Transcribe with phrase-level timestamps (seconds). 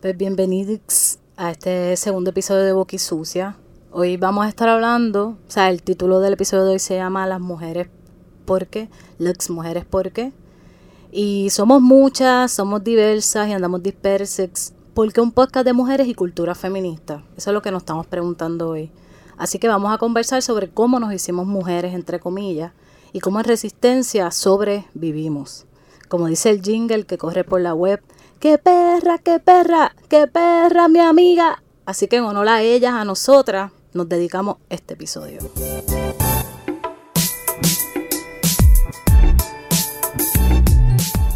[0.00, 3.56] Pues bienvenidos a este segundo episodio de Boqui Sucia.
[3.90, 7.26] Hoy vamos a estar hablando, o sea, el título del episodio de hoy se llama
[7.26, 7.88] Las mujeres
[8.44, 8.88] por qué,
[9.18, 10.32] las mujeres por qué.
[11.10, 14.72] Y somos muchas, somos diversas y andamos dispersas.
[14.94, 17.24] ¿Por qué un podcast de mujeres y cultura feminista?
[17.36, 18.92] Eso es lo que nos estamos preguntando hoy.
[19.36, 22.70] Así que vamos a conversar sobre cómo nos hicimos mujeres, entre comillas,
[23.12, 25.66] y cómo en resistencia sobrevivimos.
[26.08, 28.00] Como dice el jingle que corre por la web,
[28.40, 31.60] ¡Qué perra, qué perra, qué perra, mi amiga!
[31.84, 35.40] Así que en honor a ellas, a nosotras, nos dedicamos este episodio.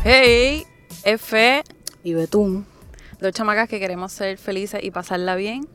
[0.04, 0.64] Hey,
[1.02, 1.64] F,
[2.04, 2.66] Y Betún,
[3.20, 5.66] dos chamacas que queremos ser felices y pasarla bien.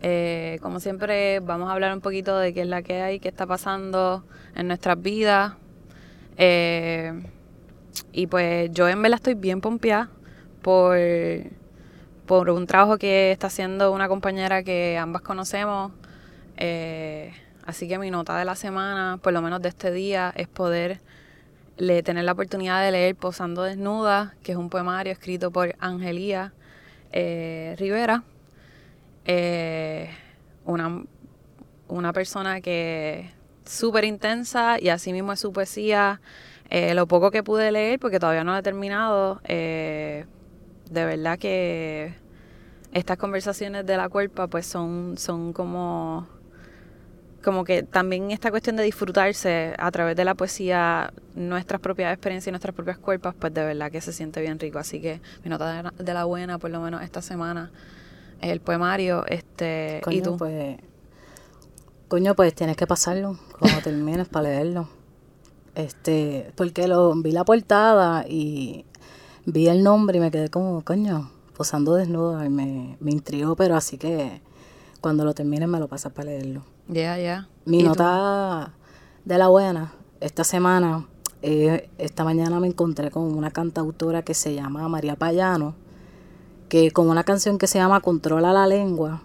[0.00, 3.28] Eh, como siempre, vamos a hablar un poquito de qué es la que hay, qué
[3.28, 5.54] está pasando en nuestras vidas.
[6.36, 7.20] Eh,
[8.12, 10.08] y pues yo en verdad estoy bien pompeada
[10.62, 10.96] por,
[12.26, 15.92] por un trabajo que está haciendo una compañera que ambas conocemos.
[16.56, 17.32] Eh,
[17.64, 21.00] así que mi nota de la semana, por lo menos de este día, es poder
[21.76, 26.52] le, tener la oportunidad de leer Posando Desnuda, que es un poemario escrito por Angelía
[27.12, 28.24] eh, Rivera,
[29.24, 30.10] eh,
[30.64, 31.04] una,
[31.88, 33.30] una persona que
[33.64, 36.20] súper intensa y así mismo es su poesía.
[36.70, 40.24] Eh, lo poco que pude leer, porque todavía no lo he terminado, eh,
[40.92, 42.14] de verdad que
[42.92, 46.26] estas conversaciones de la cuerpa pues son, son como
[47.42, 52.48] como que también esta cuestión de disfrutarse a través de la poesía nuestras propias experiencias
[52.48, 54.78] y nuestras propias cuerpos, pues de verdad que se siente bien rico.
[54.78, 57.70] Así que mi nota de la, buena, por lo menos esta semana,
[58.40, 59.26] es el poemario.
[59.26, 60.36] Este, coño, ¿Y tú?
[60.36, 60.78] pues...
[62.08, 64.88] Coño, pues tienes que pasarlo cuando termines para leerlo.
[65.74, 68.84] Este, porque lo vi la portada y
[69.46, 73.76] vi el nombre y me quedé como, coño, posando desnudo y me, me intrigó, pero
[73.76, 74.40] así que
[75.00, 76.64] cuando lo termines me lo pasas para leerlo.
[76.88, 77.48] Ya, ya.
[77.64, 78.72] Mi nota
[79.24, 81.06] de la buena, esta semana,
[81.42, 85.74] eh, esta mañana me encontré con una cantautora que se llama María Payano,
[86.68, 89.22] que con una canción que se llama Controla la lengua,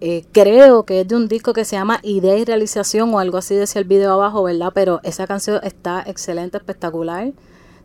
[0.00, 3.38] eh, creo que es de un disco que se llama Idea y Realización o algo
[3.38, 4.72] así decía el video abajo, ¿verdad?
[4.74, 7.32] Pero esa canción está excelente, espectacular.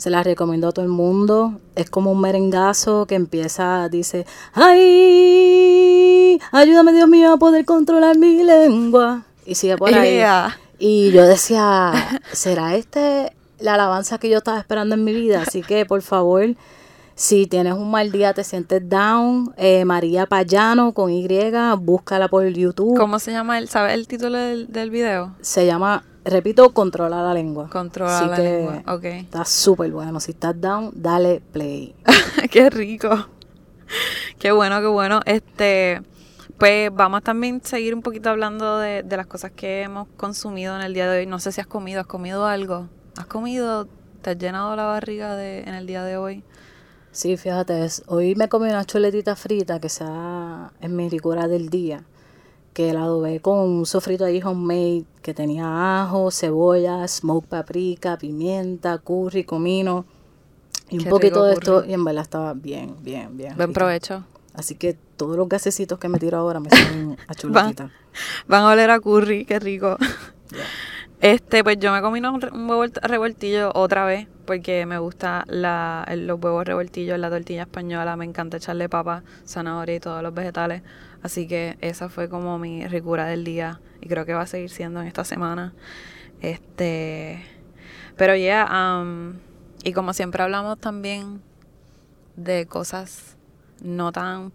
[0.01, 1.59] Se la recomiendo a todo el mundo.
[1.75, 6.39] Es como un merengazo que empieza, dice, ¡ay!
[6.51, 9.25] Ayúdame Dios mío a poder controlar mi lengua.
[9.45, 10.15] Y sigue por ahí.
[10.15, 10.57] Yeah.
[10.79, 11.93] Y yo decía,
[12.31, 15.43] ¿será este la alabanza que yo estaba esperando en mi vida?
[15.43, 16.55] Así que, por favor,
[17.13, 21.27] si tienes un mal día, te sientes down, eh, María Payano con Y,
[21.77, 22.97] búscala por YouTube.
[22.97, 25.35] ¿Cómo se llama el, ¿sabes el título del, del video?
[25.41, 27.69] Se llama, repito, Controla la lengua.
[27.69, 28.83] Controla Así la que lengua.
[28.87, 29.03] Ok.
[29.05, 30.19] Está súper bueno.
[30.19, 31.95] Si estás down, dale play.
[32.51, 33.09] qué rico.
[34.39, 35.19] Qué bueno, qué bueno.
[35.25, 36.01] Este,
[36.57, 40.75] pues vamos a también seguir un poquito hablando de, de las cosas que hemos consumido
[40.75, 41.25] en el día de hoy.
[41.25, 42.87] No sé si has comido, ¿has comido algo?
[43.17, 43.87] ¿Has comido?
[44.21, 46.43] ¿Te has llenado la barriga de, en el día de hoy?
[47.11, 51.69] Sí, fíjate, es- hoy me comí una chuletita frita que sea es mi ricura del
[51.69, 52.03] día,
[52.73, 58.97] que la adobé con un sofrito ahí homemade que tenía ajo, cebolla, smoke paprika, pimienta,
[58.97, 60.05] curry, comino
[60.89, 63.55] y un Qué poquito de esto y en verdad estaba bien, bien, bien.
[63.55, 64.23] Buen provecho.
[64.53, 67.91] Así que todos los gasecitos que me tiro ahora me son a chuletita.
[68.47, 69.97] Van a oler a curry, qué rico.
[71.21, 76.03] Este, pues yo me comí un, un huevo revoltillo otra vez, porque me gusta la,
[76.17, 80.81] los huevos revoltillos, la tortilla española, me encanta echarle papa, zanahoria y todos los vegetales.
[81.23, 84.69] Así que esa fue como mi ricura del día y creo que va a seguir
[84.69, 85.73] siendo en esta semana.
[86.41, 87.43] Este,
[88.17, 89.39] pero ya, am,
[89.83, 91.41] y como siempre hablamos también
[92.35, 93.37] de cosas
[93.83, 94.51] no tan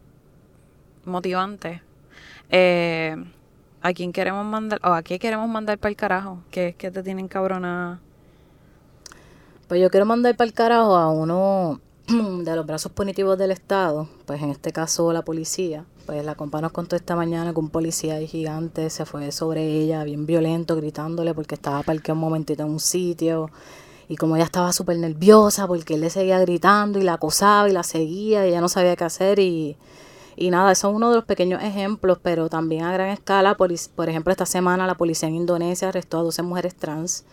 [1.05, 1.81] motivantes.
[2.51, 3.17] Eh,
[3.83, 4.81] ¿A quién queremos mandar?
[4.83, 6.43] ¿O a qué queremos mandar para el carajo?
[6.51, 8.01] Que es que te tienen cabrona.
[9.69, 11.81] Pues yo quiero mandar para el carajo a uno
[12.45, 15.85] de los brazos punitivos del Estado, pues en este caso la policía.
[16.07, 20.05] Pues la compa nos contó esta mañana que un policía gigante se fue sobre ella,
[20.05, 23.51] bien violento, gritándole porque estaba parqueado un momentito en un sitio.
[24.09, 27.73] Y como ella estaba súper nerviosa porque él le seguía gritando y la acosaba y
[27.73, 29.77] la seguía y ella no sabía qué hacer y,
[30.37, 33.73] y nada, eso es uno de los pequeños ejemplos, pero también a gran escala, por,
[33.97, 37.25] por ejemplo, esta semana la policía en Indonesia arrestó a 12 mujeres trans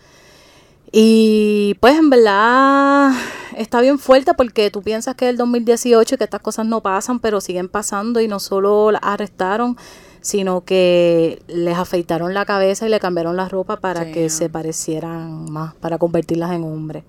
[0.95, 3.13] y pues en verdad
[3.57, 6.81] está bien fuerte porque tú piensas que es el 2018 y que estas cosas no
[6.81, 9.75] pasan, pero siguen pasando y no solo las arrestaron,
[10.21, 15.51] sino que les afeitaron la cabeza y le cambiaron la ropa para que se parecieran
[15.51, 17.03] más, para convertirlas en hombres.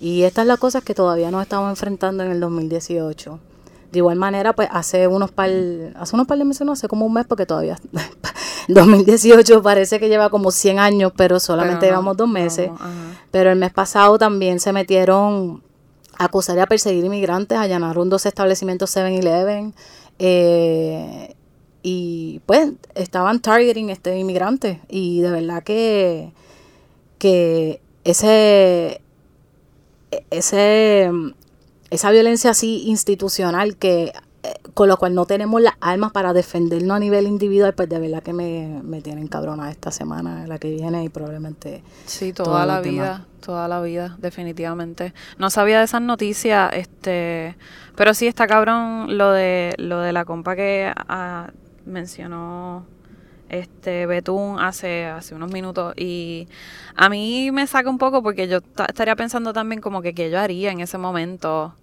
[0.00, 3.38] Y estas son las cosas que todavía nos estamos enfrentando en el 2018.
[3.92, 5.50] De igual manera, pues hace unos par,
[5.96, 7.78] hace unos par de meses, no, hace como un mes, porque todavía
[8.68, 12.70] 2018 parece que lleva como 100 años, pero solamente llevamos dos meses.
[13.30, 15.62] pero el mes pasado también se metieron
[16.16, 19.74] a acusar y a perseguir inmigrantes, allanaron dos establecimientos 7-Eleven.
[20.18, 21.34] Eh,
[21.82, 26.32] y pues estaban targeting este inmigrante y de verdad que
[27.18, 29.00] que ese
[30.30, 31.10] ese
[31.90, 34.12] esa violencia así institucional que
[34.74, 38.22] con lo cual no tenemos las armas para defendernos a nivel individual, pues de verdad
[38.22, 41.82] que me, me tienen cabrona esta semana, la que viene y probablemente...
[42.06, 45.14] Sí, toda la vida, toda la vida, definitivamente.
[45.38, 47.56] No sabía de esas noticias, este,
[47.96, 51.50] pero sí está cabrón lo de, lo de la compa que ah,
[51.84, 52.86] mencionó
[53.48, 56.48] este Betún hace, hace unos minutos y
[56.96, 60.38] a mí me saca un poco porque yo estaría pensando también como que qué yo
[60.38, 61.74] haría en ese momento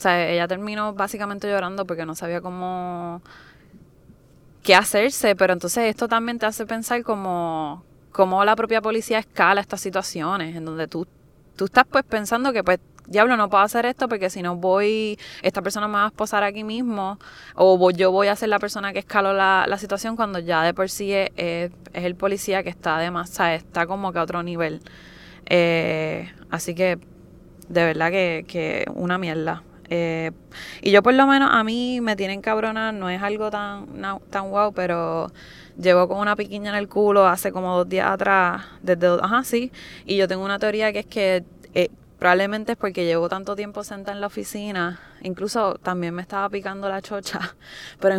[0.00, 3.20] o sea, ella terminó básicamente llorando porque no sabía cómo
[4.62, 9.60] qué hacerse, pero entonces esto también te hace pensar como cómo la propia policía escala
[9.60, 11.06] estas situaciones en donde tú
[11.54, 15.18] tú estás pues pensando que pues diablo no puedo hacer esto porque si no voy
[15.42, 17.18] esta persona me va a esposar aquí mismo
[17.54, 20.72] o yo voy a ser la persona que escaló la, la situación cuando ya de
[20.72, 24.22] por sí es, es, el policía que está además, o sea, está como que a
[24.22, 24.80] otro nivel.
[25.44, 26.98] Eh, así que
[27.68, 30.30] de verdad que, que una mierda eh,
[30.80, 33.86] y yo por lo menos a mí me tienen cabrona, no es algo tan,
[34.30, 35.32] tan wow, pero
[35.76, 39.72] llevo con una piquiña en el culo hace como dos días atrás, desde, ajá, sí,
[40.06, 41.44] y yo tengo una teoría que es que
[41.74, 41.88] eh,
[42.20, 46.88] probablemente es porque llevo tanto tiempo sentada en la oficina, incluso también me estaba picando
[46.88, 47.56] la chocha,
[48.00, 48.18] pero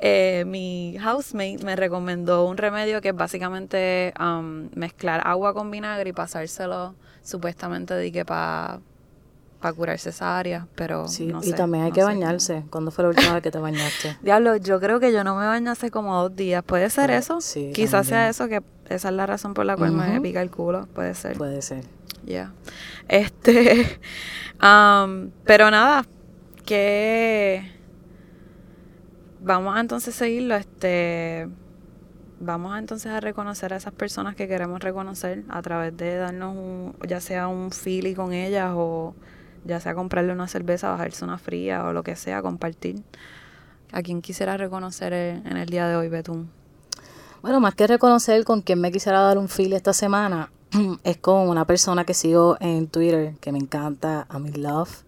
[0.00, 6.10] eh, mi housemate me recomendó un remedio que es básicamente um, mezclar agua con vinagre
[6.10, 8.80] y pasárselo supuestamente de que para
[9.60, 12.64] para curarse esa área, pero sí, no y también hay que bañarse.
[12.70, 14.16] ¿Cuándo fue la última vez que te bañaste?
[14.22, 16.62] Diablo, yo creo que yo no me baño hace como dos días.
[16.62, 17.40] ¿Puede ser eso?
[17.40, 17.72] Sí.
[17.74, 20.86] Quizás sea eso, que esa es la razón por la cual me pica el culo.
[20.94, 21.36] Puede ser.
[21.36, 21.84] Puede ser.
[22.24, 22.52] Ya.
[23.08, 23.98] Este.
[24.62, 26.04] um, pero nada,
[26.64, 27.72] que.
[29.40, 30.54] Vamos a entonces seguirlo.
[30.54, 31.48] Este.
[32.40, 36.94] Vamos entonces a reconocer a esas personas que queremos reconocer a través de darnos un,
[37.08, 39.16] ya sea un feeling con ellas o
[39.68, 43.02] ya sea comprarle una cerveza, bajarse una fría o lo que sea, compartir.
[43.92, 46.50] ¿A quién quisiera reconocer en el día de hoy, Betún?
[47.42, 50.50] Bueno, más que reconocer con quien me quisiera dar un feel esta semana,
[51.04, 55.04] es con una persona que sigo en Twitter, que me encanta, a mi love.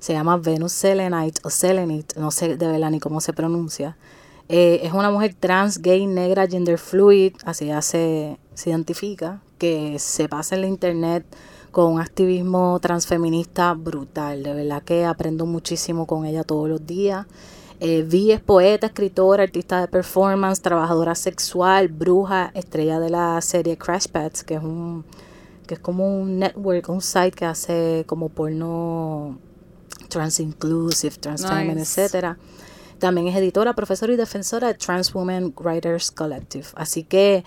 [0.00, 3.96] Se llama Venus Selenite o Selenite, no sé de verdad ni cómo se pronuncia.
[4.48, 9.98] Eh, es una mujer trans, gay, negra, gender fluid, así ya se, se identifica, que
[9.98, 11.24] se pasa en la internet
[11.70, 14.42] con un activismo transfeminista brutal.
[14.42, 17.26] De verdad que aprendo muchísimo con ella todos los días.
[17.80, 23.78] Eh, Vi es poeta, escritora, artista de performance, trabajadora sexual, bruja, estrella de la serie
[23.78, 25.04] Crash Pets, que es un
[25.66, 29.38] que es como un network, un site que hace como porno
[30.08, 32.36] trans inclusive, trans feminine, etcétera.
[32.98, 36.66] También es editora, profesora y defensora de Trans Women Writers Collective.
[36.74, 37.44] Así que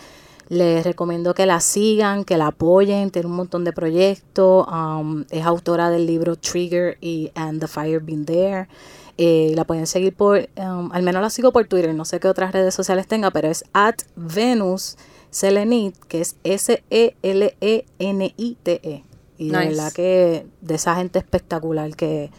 [0.50, 4.68] les recomiendo que la sigan, que la apoyen, tiene un montón de proyectos.
[4.68, 8.68] Um, es autora del libro Trigger y And the Fire Been There.
[9.18, 12.28] Eh, la pueden seguir por, um, al menos la sigo por Twitter, no sé qué
[12.28, 14.98] otras redes sociales tenga, pero es at Venus
[15.30, 17.12] Selenit, que es S-E-L-E-N-I-T-E.
[18.82, 19.04] -E.
[19.38, 22.32] Y de verdad que de esa gente espectacular que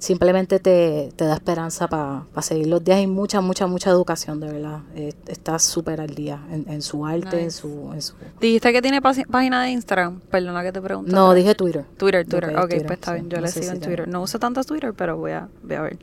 [0.00, 4.50] simplemente te, te da esperanza para seguir los días y mucha, mucha, mucha educación, de
[4.50, 4.80] verdad.
[4.96, 8.14] Eh, está súper al día en, su arte, en, su, en su...
[8.40, 10.20] ¿Dijiste que tiene página de Instagram?
[10.30, 11.14] Perdona que te pregunto.
[11.14, 11.84] No, dije Twitter.
[11.98, 12.56] Twitter, Twitter.
[12.56, 13.28] ok, pues está bien.
[13.28, 14.08] Yo le sigo en Twitter.
[14.08, 15.98] No uso tanto Twitter, pero voy a, voy a ver.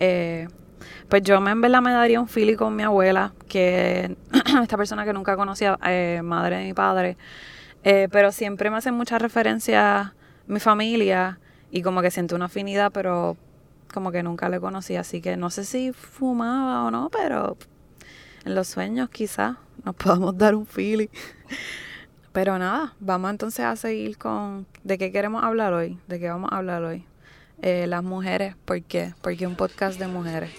[0.00, 0.48] Eh,
[1.08, 4.16] pues yo me, en verdad me daría un feeling con mi abuela, que
[4.62, 7.16] esta persona que nunca conocía, eh, madre de mi padre,
[7.84, 10.14] eh, pero siempre me hace mucha referencia
[10.48, 11.38] mi familia
[11.70, 13.36] y como que siento una afinidad, pero
[13.92, 17.56] como que nunca le conocí, así que no sé si fumaba o no, pero
[18.44, 21.08] en los sueños quizás nos podamos dar un feeling.
[22.32, 26.52] Pero nada, vamos entonces a seguir con de qué queremos hablar hoy, de qué vamos
[26.52, 27.04] a hablar hoy.
[27.62, 29.14] Eh, las mujeres, ¿por qué?
[29.22, 30.50] Porque un podcast de mujeres.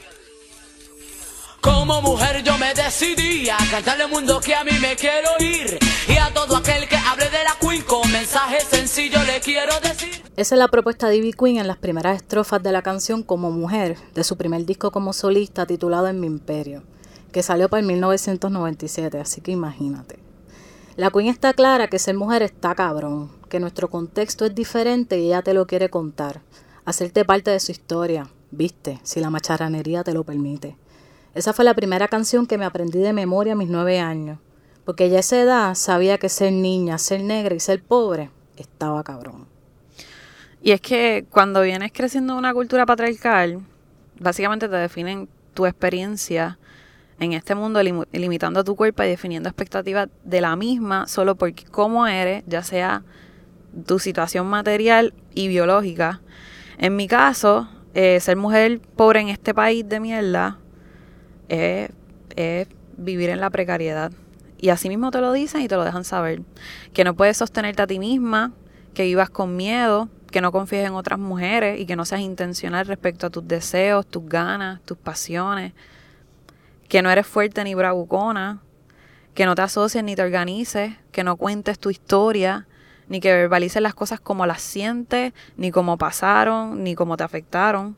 [1.61, 5.77] Como mujer yo me decidí a cantarle al mundo que a mí me quiero ir
[6.07, 10.23] y a todo aquel que hable de la Queen con mensaje sencillo le quiero decir.
[10.37, 13.51] Esa es la propuesta de Ivy Queen en las primeras estrofas de la canción Como
[13.51, 16.83] Mujer, de su primer disco como solista titulado En mi imperio,
[17.33, 20.19] que salió para el 1997, así que imagínate.
[20.95, 25.27] La Queen está clara que ser mujer está cabrón, que nuestro contexto es diferente y
[25.27, 26.41] ella te lo quiere contar,
[26.85, 30.77] hacerte parte de su historia, viste, si la macharranería te lo permite.
[31.35, 34.39] Esa fue la primera canción que me aprendí de memoria a mis nueve años,
[34.83, 39.03] porque ya a esa edad sabía que ser niña, ser negra y ser pobre estaba
[39.03, 39.47] cabrón.
[40.61, 43.59] Y es que cuando vienes creciendo en una cultura patriarcal,
[44.19, 46.57] básicamente te definen tu experiencia
[47.19, 47.81] en este mundo
[48.11, 53.03] limitando tu cuerpo y definiendo expectativas de la misma solo porque cómo eres, ya sea
[53.85, 56.21] tu situación material y biológica.
[56.77, 60.58] En mi caso, eh, ser mujer pobre en este país de mierda
[61.49, 61.89] es,
[62.35, 64.11] es vivir en la precariedad.
[64.57, 66.41] Y así mismo te lo dicen y te lo dejan saber.
[66.93, 68.51] Que no puedes sostenerte a ti misma,
[68.93, 72.85] que vivas con miedo, que no confíes en otras mujeres y que no seas intencional
[72.85, 75.73] respecto a tus deseos, tus ganas, tus pasiones,
[76.87, 78.61] que no eres fuerte ni bravucona,
[79.33, 82.67] que no te asocies ni te organices, que no cuentes tu historia,
[83.07, 87.95] ni que verbalices las cosas como las sientes, ni cómo pasaron, ni cómo te afectaron.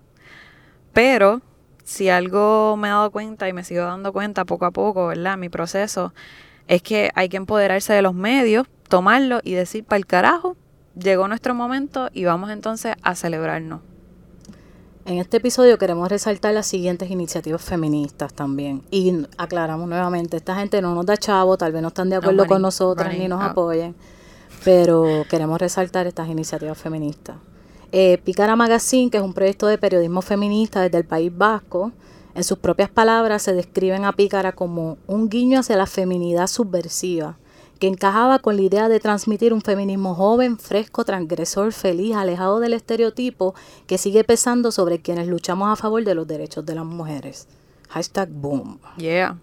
[0.94, 1.42] Pero
[1.84, 5.38] si algo me he dado cuenta y me sigo dando cuenta poco a poco, ¿verdad?
[5.38, 6.14] Mi proceso
[6.68, 10.56] es que hay que empoderarse de los medios, tomarlo y decir, para el carajo,
[10.96, 13.82] llegó nuestro momento y vamos entonces a celebrarnos.
[15.06, 18.84] En este episodio queremos resaltar las siguientes iniciativas feministas también.
[18.92, 22.46] Y aclaramos nuevamente, esta gente no nos da chavo, tal vez no están de acuerdo
[22.46, 23.96] con nosotras ni nos apoyen,
[24.64, 27.38] pero queremos resaltar estas iniciativas feministas.
[27.92, 31.92] Eh, Picara Magazine, que es un proyecto de periodismo feminista desde el País Vasco,
[32.34, 37.38] en sus propias palabras se describen a Pícara como un guiño hacia la feminidad subversiva,
[37.80, 42.74] que encajaba con la idea de transmitir un feminismo joven, fresco, transgresor, feliz, alejado del
[42.74, 43.54] estereotipo
[43.86, 47.48] que sigue pesando sobre quienes luchamos a favor de los derechos de las mujeres.
[47.90, 48.80] Hashtag boom.
[48.96, 49.38] Yeah.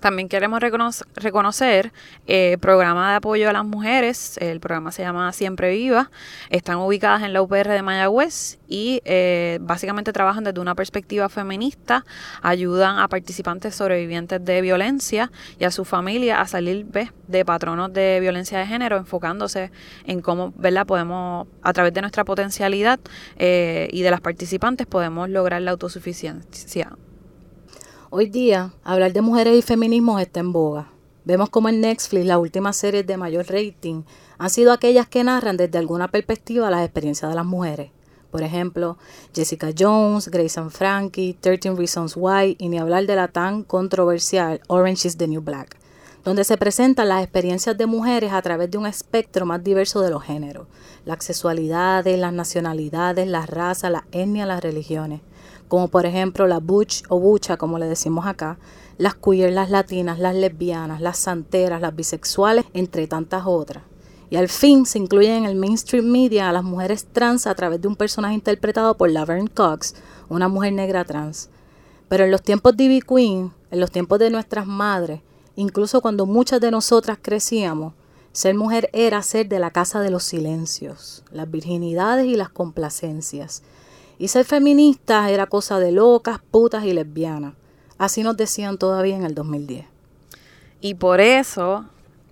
[0.00, 1.92] También queremos reconocer
[2.26, 4.38] el eh, programa de apoyo a las mujeres.
[4.38, 6.10] El programa se llama Siempre Viva.
[6.50, 12.04] Están ubicadas en la UPR de Mayagüez y eh, básicamente trabajan desde una perspectiva feminista.
[12.42, 18.18] Ayudan a participantes sobrevivientes de violencia y a su familia a salir de patronos de
[18.20, 19.70] violencia de género, enfocándose
[20.06, 20.86] en cómo ¿verdad?
[20.86, 23.00] podemos, a través de nuestra potencialidad
[23.38, 26.92] eh, y de las participantes, podemos lograr la autosuficiencia
[28.18, 30.90] Hoy día, hablar de mujeres y feminismo está en boga.
[31.26, 34.04] Vemos como en Netflix las últimas series de mayor rating
[34.38, 37.90] han sido aquellas que narran desde alguna perspectiva las experiencias de las mujeres.
[38.30, 38.96] Por ejemplo,
[39.34, 44.62] Jessica Jones, Grace and Frankie, 13 Reasons Why y ni hablar de la tan controversial
[44.68, 45.76] Orange is the New Black,
[46.24, 50.08] donde se presentan las experiencias de mujeres a través de un espectro más diverso de
[50.08, 50.68] los géneros,
[51.04, 55.20] las sexualidades, las nacionalidades, las razas, las etnias, las religiones
[55.68, 58.58] como por ejemplo la butch o bucha, como le decimos acá,
[58.98, 63.82] las queer, las latinas, las lesbianas, las santeras, las bisexuales, entre tantas otras.
[64.30, 67.80] Y al fin se incluyen en el mainstream media a las mujeres trans a través
[67.80, 69.94] de un personaje interpretado por Laverne Cox,
[70.28, 71.48] una mujer negra trans.
[72.08, 75.20] Pero en los tiempos de Ivy Queen, en los tiempos de nuestras madres,
[75.54, 77.94] incluso cuando muchas de nosotras crecíamos,
[78.32, 83.62] ser mujer era ser de la casa de los silencios, las virginidades y las complacencias.
[84.18, 87.54] Y ser feminista era cosa de locas, putas y lesbianas.
[87.98, 89.86] Así nos decían todavía en el 2010.
[90.80, 91.86] Y por eso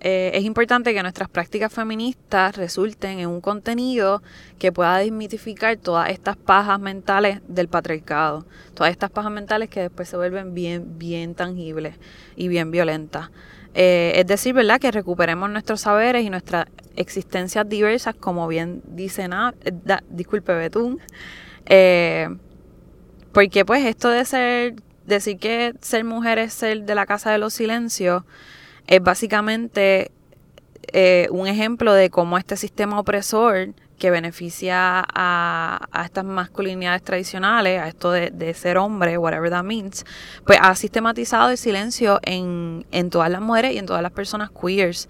[0.07, 4.21] eh, es importante que nuestras prácticas feministas resulten en un contenido
[4.59, 10.07] que pueda desmitificar todas estas pajas mentales del patriarcado, todas estas pajas mentales que después
[10.07, 11.95] se vuelven bien, bien tangibles
[12.35, 13.31] y bien violentas.
[13.73, 14.79] Eh, es decir, ¿verdad?
[14.79, 19.73] Que recuperemos nuestros saberes y nuestras existencias diversas, como bien dice, na, eh,
[20.09, 20.99] disculpe Betún,
[21.65, 22.29] eh,
[23.31, 27.37] porque pues esto de ser, decir que ser mujer es ser de la casa de
[27.37, 28.23] los silencios,
[28.87, 30.11] es básicamente
[30.93, 37.87] eh, un ejemplo de cómo este sistema opresor que beneficia a, estas masculinidades tradicionales, a
[37.87, 40.05] esto de, ser hombre, whatever that means,
[40.45, 44.49] pues ha sistematizado el silencio en, en todas las mujeres y en todas las personas
[44.51, 45.07] queers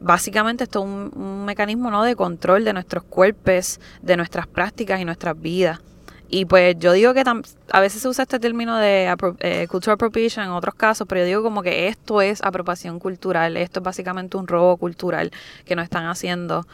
[0.00, 2.02] básicamente esto es un, mecanismo ¿no?
[2.02, 5.80] de control de nuestros cuerpos, de nuestras prácticas y nuestras vidas.
[6.28, 7.22] Y pues yo digo que
[7.70, 11.26] a veces se usa este término de eh, cultural appropriation en otros casos, pero yo
[11.26, 15.30] digo como que esto es apropiación cultural, esto es básicamente un robo cultural
[15.64, 16.66] que nos están haciendo.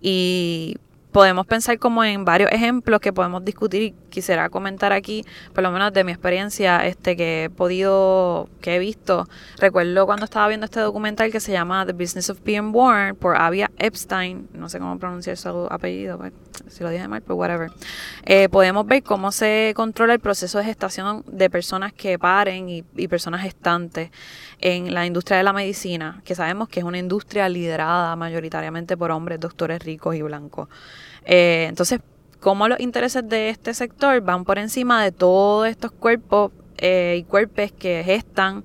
[0.00, 0.76] Y
[1.12, 5.70] podemos pensar como en varios ejemplos que podemos discutir y quisiera comentar aquí, por lo
[5.70, 9.26] menos de mi experiencia este que he podido, que he visto.
[9.58, 13.36] Recuerdo cuando estaba viendo este documental que se llama The Business of Being Born por
[13.36, 16.32] Avia Epstein, no sé cómo pronunciar su apellido, pues,
[16.68, 17.70] si lo dije mal, pues whatever.
[18.24, 22.82] Eh, podemos ver cómo se controla el proceso de gestación de personas que paren y,
[23.08, 24.10] personas gestantes
[24.60, 29.10] en la industria de la medicina, que sabemos que es una industria liderada mayoritariamente por
[29.10, 30.68] hombres, doctores ricos y blancos.
[31.24, 32.00] Eh, entonces,
[32.40, 37.24] cómo los intereses de este sector van por encima de todos estos cuerpos eh, y
[37.24, 38.64] cuerpos que gestan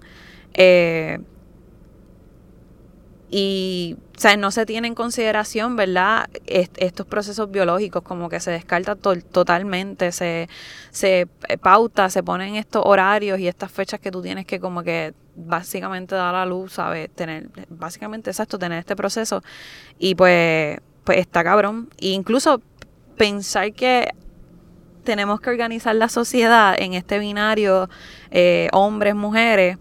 [3.34, 6.30] y o no se tiene en consideración, ¿verdad?
[6.46, 10.50] estos procesos biológicos, como que se descarta totalmente, se,
[10.92, 11.28] se
[11.62, 16.14] pauta, se ponen estos horarios y estas fechas que tú tienes que como que básicamente
[16.14, 17.10] dar a luz, ¿sabes?
[17.10, 19.42] Tener, básicamente exacto, tener este proceso.
[19.98, 21.90] Y pues, pues está cabrón.
[21.98, 22.62] E incluso
[23.18, 24.10] pensar que
[25.04, 27.90] tenemos que organizar la sociedad en este binario
[28.30, 29.78] eh, hombres, mujeres,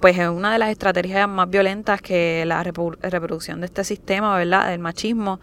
[0.00, 4.68] pues es una de las estrategias más violentas que la reproducción de este sistema, ¿verdad?
[4.68, 5.40] Del machismo,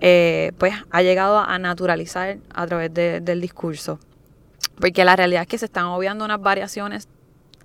[0.00, 3.98] eh, pues ha llegado a naturalizar a través del discurso.
[4.80, 7.08] Porque la realidad es que se están obviando unas variaciones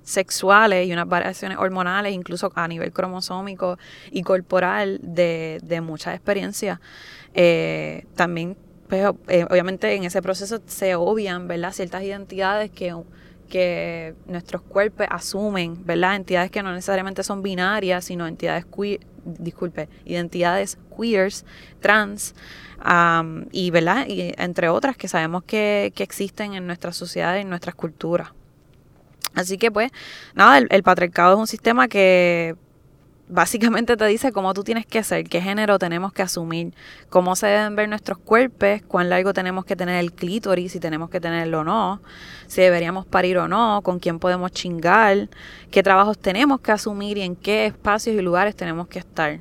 [0.04, 3.78] sexuales y unas variaciones hormonales, incluso a nivel cromosómico
[4.12, 6.80] y corporal de, de muchas experiencias.
[7.34, 8.56] Eh, también,
[8.88, 11.74] pues, eh, obviamente en ese proceso se obvian, ¿verdad?
[11.74, 12.94] Ciertas identidades que
[13.48, 16.16] que nuestros cuerpos asumen, ¿verdad?
[16.16, 21.46] Entidades que no necesariamente son binarias, sino entidades queer, disculpe, identidades queers,
[21.80, 22.36] trans,
[23.51, 24.06] y, ¿verdad?
[24.08, 28.30] Y entre otras que sabemos que, que existen en nuestra sociedad y en nuestras culturas.
[29.34, 29.92] Así que pues,
[30.34, 32.56] nada, el patriarcado es un sistema que
[33.30, 36.74] básicamente te dice cómo tú tienes que ser, qué género tenemos que asumir,
[37.10, 41.10] cómo se deben ver nuestros cuerpos, cuán largo tenemos que tener el clítoris, si tenemos
[41.10, 42.02] que tenerlo o no,
[42.48, 45.30] si deberíamos parir o no, con quién podemos chingar,
[45.72, 49.40] qué trabajos tenemos que asumir y en qué espacios y lugares tenemos que estar.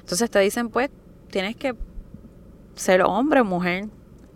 [0.00, 0.90] Entonces te dicen, pues,
[1.30, 1.74] tienes que
[2.76, 3.86] ser hombre o mujer,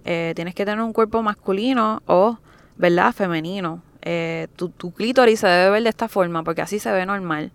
[0.05, 2.38] eh, tienes que tener un cuerpo masculino o,
[2.76, 3.83] ¿verdad?, femenino.
[4.02, 7.52] Eh, tu, tu clítoris se debe ver de esta forma porque así se ve normal.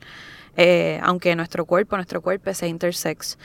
[0.55, 3.38] Eh, aunque nuestro cuerpo, nuestro cuerpo sea intersex.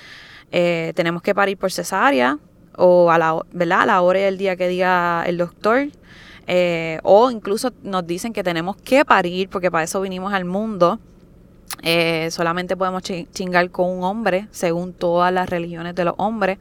[0.51, 2.39] Eh, tenemos que parir por cesárea
[2.77, 3.83] o a la, ¿verdad?
[3.83, 5.89] a la hora del día que diga el doctor.
[6.47, 10.99] Eh, o incluso nos dicen que tenemos que parir porque para eso vinimos al mundo.
[12.31, 16.59] solamente podemos chingar con un hombre, según todas las religiones de los hombres,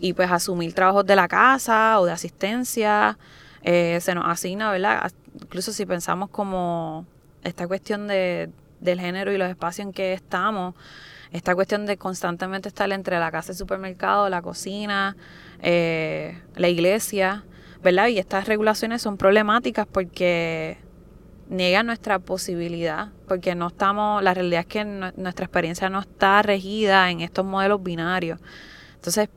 [0.00, 3.18] y pues asumir trabajos de la casa o de asistencia.
[3.62, 5.12] se nos asigna, ¿verdad?
[5.40, 7.04] Incluso si pensamos como
[7.44, 10.74] esta cuestión de, del género y los espacios en que estamos,
[11.32, 15.16] esta cuestión de constantemente estar entre la casa, el supermercado, la cocina,
[15.62, 17.44] eh, la iglesia,
[17.82, 18.08] ¿verdad?
[18.08, 20.78] Y estas regulaciones son problemáticas porque
[21.48, 27.10] niegan nuestra posibilidad, porque no estamos, la realidad es que nuestra experiencia no está regida
[27.10, 28.40] en estos modelos binarios.
[28.94, 29.28] Entonces,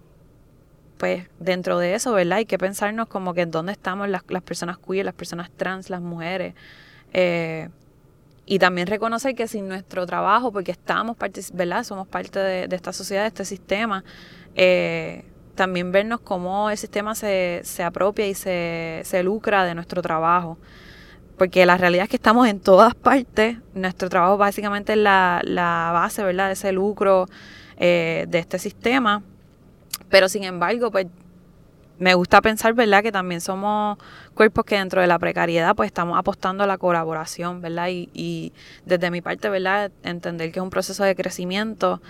[0.98, 2.38] pues dentro de eso, ¿verdad?
[2.38, 5.90] Hay que pensarnos como que en dónde estamos las, las personas queer, las personas trans,
[5.90, 6.54] las mujeres.
[7.14, 7.70] Eh,
[8.46, 11.16] y también reconocer que sin nuestro trabajo, porque estamos,
[11.54, 11.84] ¿verdad?
[11.84, 14.04] Somos parte de, esta sociedad, de este sistema,
[14.56, 15.26] eh,
[15.56, 20.58] también vernos cómo el sistema se, se apropia y se, se, lucra de nuestro trabajo.
[21.38, 23.58] Porque la realidad es que estamos en todas partes.
[23.74, 26.48] Nuestro trabajo básicamente es la, la base, ¿verdad?
[26.48, 27.28] De ese lucro
[27.78, 29.24] eh, de este sistema.
[30.10, 31.08] Pero sin embargo, pues
[32.00, 33.04] me gusta pensar, ¿verdad?
[33.04, 33.98] Que también somos
[34.34, 37.90] cuerpos que dentro de la precariedad pues estamos apostando a la colaboración, ¿verdad?
[37.90, 38.54] Y, y
[38.86, 39.92] desde mi parte, ¿verdad?
[40.04, 42.02] Entender que es un proceso de crecimiento,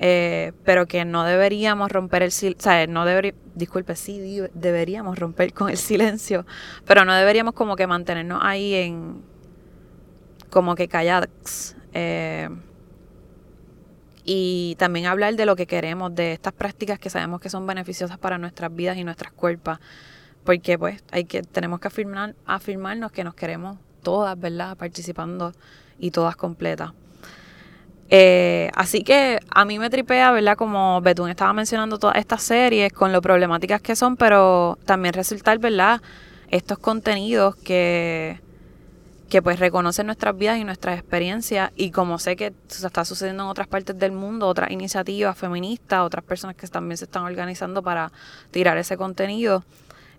[0.00, 5.52] eh, pero que no deberíamos romper el silencio, sea, no debería, disculpe, sí, deberíamos romper
[5.52, 6.46] con el silencio,
[6.84, 9.22] pero no deberíamos como que mantenernos ahí en,
[10.50, 11.76] como que callados.
[11.92, 12.48] Eh,
[14.24, 18.18] y también hablar de lo que queremos, de estas prácticas que sabemos que son beneficiosas
[18.18, 19.78] para nuestras vidas y nuestras cuerpos,
[20.44, 24.76] porque pues hay que tenemos que afirmar afirmarnos que nos queremos todas, ¿verdad?
[24.76, 25.52] Participando
[25.98, 26.92] y todas completas.
[28.10, 30.56] Eh, así que a mí me tripea, ¿verdad?
[30.56, 35.58] Como Betún estaba mencionando todas estas series con lo problemáticas que son, pero también resultar,
[35.58, 36.00] ¿verdad?
[36.50, 38.40] Estos contenidos que
[39.34, 43.48] que pues reconocen nuestras vidas y nuestras experiencias y como sé que está sucediendo en
[43.48, 48.12] otras partes del mundo, otras iniciativas feministas, otras personas que también se están organizando para
[48.52, 49.64] tirar ese contenido.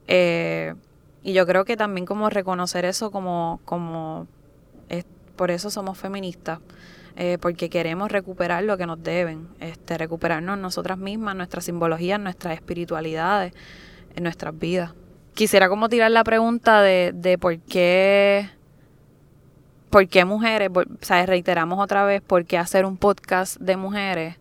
[0.10, 0.76] Eh,
[1.24, 4.28] y yo creo que también como reconocer eso como, como
[4.90, 5.06] es,
[5.38, 6.60] por eso somos feministas,
[7.16, 12.54] eh, porque queremos recuperar lo que nos deben, este, recuperarnos nosotras mismas, nuestras simbologías, nuestras
[12.54, 13.54] espiritualidades,
[14.14, 14.92] en nuestras vidas.
[15.36, 18.50] Quisiera como tirar la pregunta de, de por qué
[19.96, 20.72] ¿por qué mujeres?
[20.76, 24.36] O reiteramos otra vez, ¿por qué hacer un podcast de mujeres?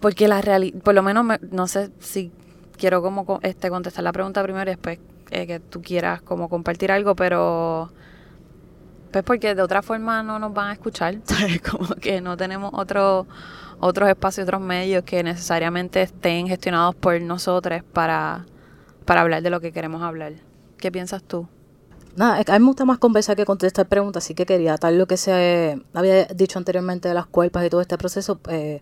[0.00, 2.30] Porque la realidad, por lo menos, no sé si
[2.76, 4.98] quiero como este, contestar la pregunta primero y después
[5.30, 7.90] eh, que tú quieras como compartir algo, pero
[9.12, 11.16] pues porque de otra forma no nos van a escuchar,
[11.70, 13.26] como que no tenemos otro,
[13.80, 18.44] otros espacios, otros medios que necesariamente estén gestionados por nosotros para,
[19.06, 20.34] para hablar de lo que queremos hablar.
[20.76, 21.48] ¿Qué piensas tú?
[22.16, 25.06] Nada, a mí me gusta más conversar que contestar preguntas, así que quería tal lo
[25.06, 28.40] que se había dicho anteriormente de las cuerpas y todo este proceso.
[28.48, 28.80] Eh,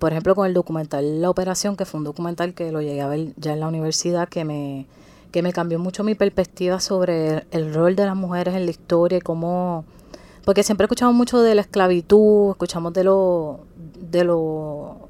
[0.00, 3.06] por ejemplo, con el documental La Operación, que fue un documental que lo llegué a
[3.06, 4.86] ver ya en la universidad, que me,
[5.30, 9.18] que me cambió mucho mi perspectiva sobre el, rol de las mujeres en la historia
[9.18, 9.84] y cómo...
[10.44, 13.60] Porque siempre escuchamos mucho de la esclavitud, escuchamos de lo...
[13.76, 15.08] De lo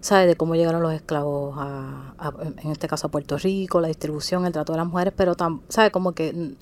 [0.00, 0.26] ¿sabes?
[0.26, 2.14] De cómo llegaron los esclavos a,
[2.62, 5.36] en este caso a Puerto Rico, la distribución, el trato de las mujeres, pero,
[5.68, 5.92] ¿sabes?
[5.92, 6.56] Como que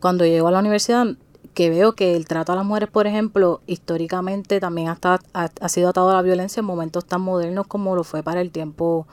[0.00, 1.16] cuando llego a la universidad
[1.54, 4.98] que veo que el trato a las mujeres, por ejemplo, históricamente también ha,
[5.32, 8.50] ha, sido atado a la violencia en momentos tan modernos como lo fue para el
[8.50, 9.06] tiempo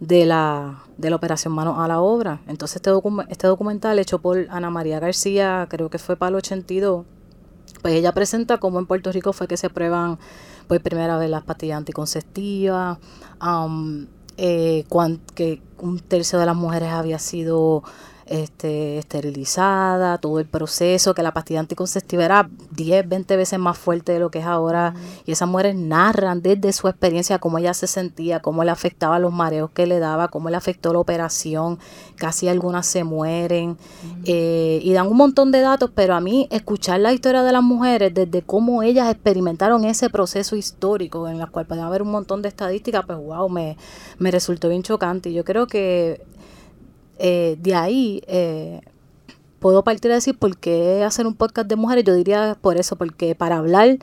[0.00, 2.40] de la, de la operación Mano a la Obra.
[2.48, 2.90] Entonces este,
[3.28, 7.04] este documental hecho por Ana María García, creo que fue para el 82,
[7.82, 10.18] pues ella presenta cómo en Puerto Rico fue que se prueban
[10.66, 12.98] por primera vez las pastillas anticonceptivas,
[14.36, 14.84] eh,
[15.34, 17.82] que un tercio de las mujeres había sido
[18.30, 24.12] este, esterilizada, todo el proceso, que la pastilla anticonceptiva era 10, 20 veces más fuerte
[24.12, 24.94] de lo que es ahora.
[25.26, 29.32] Y esas mujeres narran desde su experiencia cómo ella se sentía, cómo le afectaba los
[29.32, 31.80] mareos que le daba, cómo le afectó la operación,
[32.14, 33.76] casi algunas se mueren.
[34.24, 37.64] Eh, y dan un montón de datos, pero a mí escuchar la historia de las
[37.64, 42.42] mujeres, desde cómo ellas experimentaron ese proceso histórico, en el cual puede haber un montón
[42.42, 43.76] de estadísticas, pues wow, me,
[44.18, 45.30] me resultó bien chocante.
[45.30, 46.22] Y yo creo que
[47.22, 48.80] eh, de ahí eh,
[49.58, 52.04] puedo partir a decir por qué hacer un podcast de mujeres.
[52.04, 53.98] Yo diría por eso, porque para hablar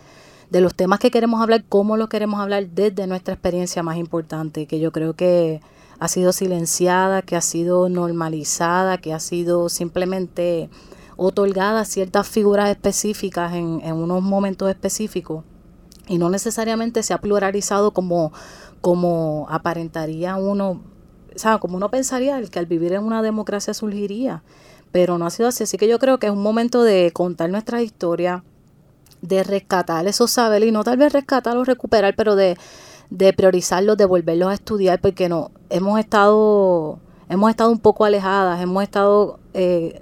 [0.51, 4.67] de los temas que queremos hablar, cómo los queremos hablar desde nuestra experiencia más importante,
[4.67, 5.61] que yo creo que
[5.99, 10.69] ha sido silenciada, que ha sido normalizada, que ha sido simplemente
[11.15, 15.43] otorgada ciertas figuras específicas en, en unos momentos específicos
[16.07, 18.31] y no necesariamente se ha pluralizado como,
[18.81, 20.81] como aparentaría uno
[21.45, 24.43] o como uno pensaría, el que al vivir en una democracia surgiría,
[24.91, 25.63] pero no ha sido así.
[25.63, 28.43] Así que yo creo que es un momento de contar nuestra historia,
[29.21, 32.57] de rescatar esos saberes y no tal vez rescatarlos, recuperar, pero de,
[33.09, 38.61] de priorizarlos, de volverlos a estudiar, porque no, hemos estado, hemos estado un poco alejadas,
[38.61, 40.01] hemos estado eh,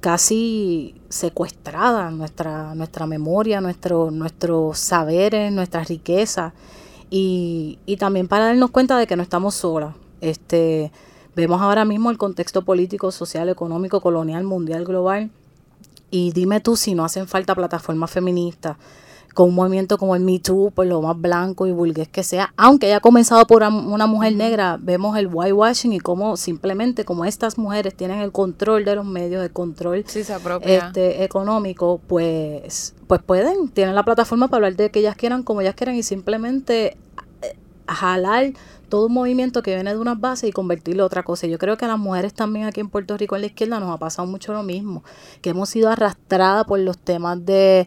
[0.00, 6.52] casi secuestradas nuestra, nuestra memoria, nuestro, nuestros saberes, nuestras riquezas.
[7.10, 10.90] Y, y también para darnos cuenta de que no estamos solas, este,
[11.36, 15.30] vemos ahora mismo el contexto político, social, económico, colonial, mundial, global.
[16.10, 18.76] Y dime tú si no hacen falta plataformas feministas
[19.34, 22.54] con un movimiento como el Me Too, por lo más blanco y vulgués que sea,
[22.56, 27.58] aunque haya comenzado por una mujer negra, vemos el whitewashing y cómo simplemente como estas
[27.58, 30.04] mujeres tienen el control de los medios, el control
[30.62, 35.60] este, económico, pues, pues pueden, tienen la plataforma para hablar de que ellas quieran como
[35.60, 36.96] ellas quieran y simplemente
[37.42, 37.56] eh,
[37.88, 38.52] jalar
[38.88, 41.46] todo un movimiento que viene de unas bases y convertirlo en otra cosa.
[41.46, 43.94] Yo creo que a las mujeres también aquí en Puerto Rico en la izquierda nos
[43.94, 45.04] ha pasado mucho lo mismo,
[45.40, 47.86] que hemos sido arrastradas por los temas de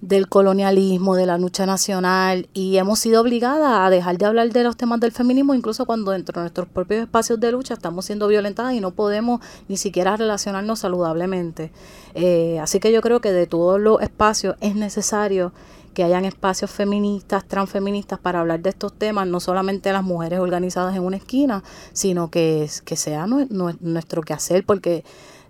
[0.00, 4.62] del colonialismo, de la lucha nacional y hemos sido obligadas a dejar de hablar de
[4.62, 8.28] los temas del feminismo incluso cuando dentro de nuestros propios espacios de lucha estamos siendo
[8.28, 11.72] violentadas y no podemos ni siquiera relacionarnos saludablemente.
[12.14, 15.52] Eh, así que yo creo que de todos los espacios es necesario
[15.96, 20.94] que hayan espacios feministas, transfeministas para hablar de estos temas, no solamente las mujeres organizadas
[20.94, 25.04] en una esquina, sino que, que sea nuestro quehacer, porque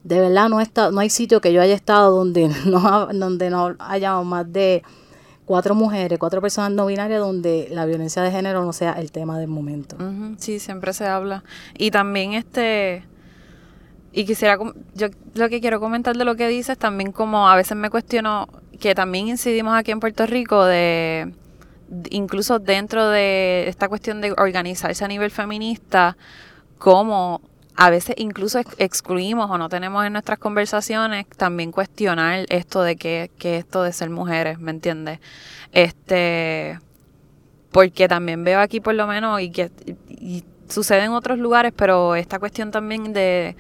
[0.05, 3.75] de verdad no, está, no hay sitio que yo haya estado donde no, donde no
[3.81, 4.85] haya más de
[5.47, 9.41] cuatro mujeres, cuatro personas no binarias donde la violencia de género no sea el tema
[9.41, 9.97] del momento.
[10.39, 11.43] sí, siempre se habla.
[11.77, 13.03] Y también este
[14.13, 14.59] y quisiera,
[14.95, 18.49] yo lo que quiero comentar de lo que dices, también como a veces me cuestiono
[18.77, 21.33] que también incidimos aquí en Puerto Rico de,
[22.11, 26.17] incluso dentro de esta cuestión de organizarse a nivel feminista,
[26.79, 27.41] como
[27.77, 33.31] a veces incluso excluimos o no tenemos en nuestras conversaciones también cuestionar esto de que,
[33.39, 35.21] que esto de ser mujeres, ¿me entiendes?
[35.73, 36.79] Este,
[37.71, 39.71] porque también veo aquí por lo menos y que
[40.09, 43.57] y sucede en otros lugares, pero esta cuestión también de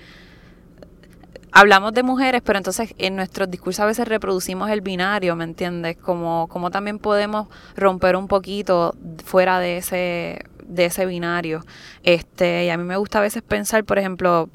[1.52, 5.96] hablamos de mujeres, pero entonces en nuestros discursos a veces reproducimos el binario, ¿me entiendes?
[5.96, 11.64] Como, como también podemos romper un poquito fuera de ese, de ese binario.
[12.02, 14.48] Este, y a mí me gusta a veces pensar, por ejemplo,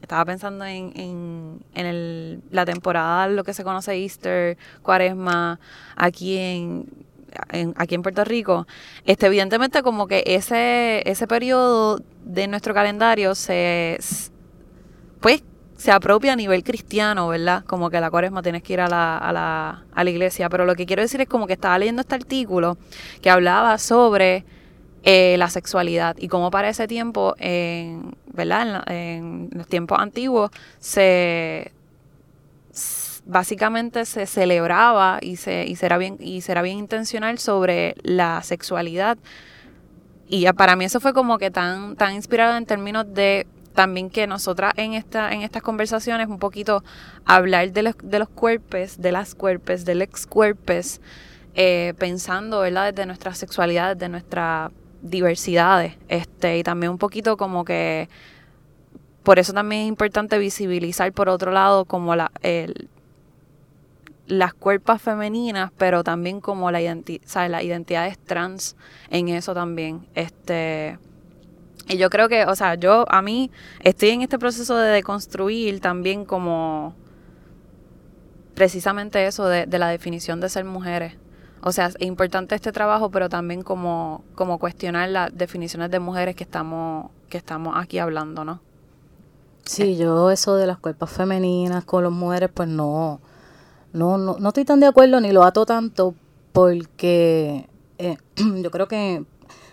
[0.00, 5.58] estaba pensando en, en, en el, la temporada, lo que se conoce Easter, Cuaresma,
[5.96, 6.86] aquí en,
[7.76, 8.66] aquí en Puerto Rico,
[9.06, 13.98] este, evidentemente como que ese, ese periodo de nuestro calendario se,
[15.20, 15.42] pues
[15.84, 17.62] se apropia a nivel cristiano, ¿verdad?
[17.66, 20.48] Como que la cuaresma tienes que ir a la, a, la, a la iglesia.
[20.48, 22.78] Pero lo que quiero decir es como que estaba leyendo este artículo
[23.20, 24.46] que hablaba sobre
[25.02, 28.82] eh, la sexualidad y cómo para ese tiempo en, ¿verdad?
[28.90, 31.70] En, los tiempos antiguos se
[33.26, 39.18] básicamente se celebraba y se y será bien y será bien intencional sobre la sexualidad
[40.28, 44.26] y para mí eso fue como que tan tan inspirado en términos de también que
[44.26, 46.82] nosotras en esta en estas conversaciones un poquito
[47.24, 51.00] hablar de los, de los cuerpos, de las cuerpos, del ex cuerpos,
[51.54, 52.92] eh, pensando, ¿verdad?
[52.92, 54.70] Desde nuestra sexualidad, desde nuestras
[55.02, 58.08] diversidades, este, y también un poquito como que
[59.22, 62.88] por eso también es importante visibilizar por otro lado como la, el,
[64.26, 68.76] las cuerpas femeninas, pero también como la las identidades trans
[69.10, 70.06] en eso también.
[70.14, 70.98] Este,
[71.88, 75.80] y yo creo que, o sea, yo a mí estoy en este proceso de deconstruir
[75.80, 76.94] también como
[78.54, 81.14] precisamente eso de, la definición de ser mujeres.
[81.60, 86.36] O sea, es importante este trabajo, pero también como, como cuestionar las definiciones de mujeres
[86.36, 88.60] que estamos, que estamos aquí hablando, ¿no?
[89.64, 93.20] Sí, yo eso de las cuerpas femeninas con las mujeres, pues no,
[93.92, 96.14] no, no, no estoy tan de acuerdo ni lo ato tanto
[96.52, 97.68] porque
[97.98, 98.18] eh,
[98.62, 99.24] yo creo que,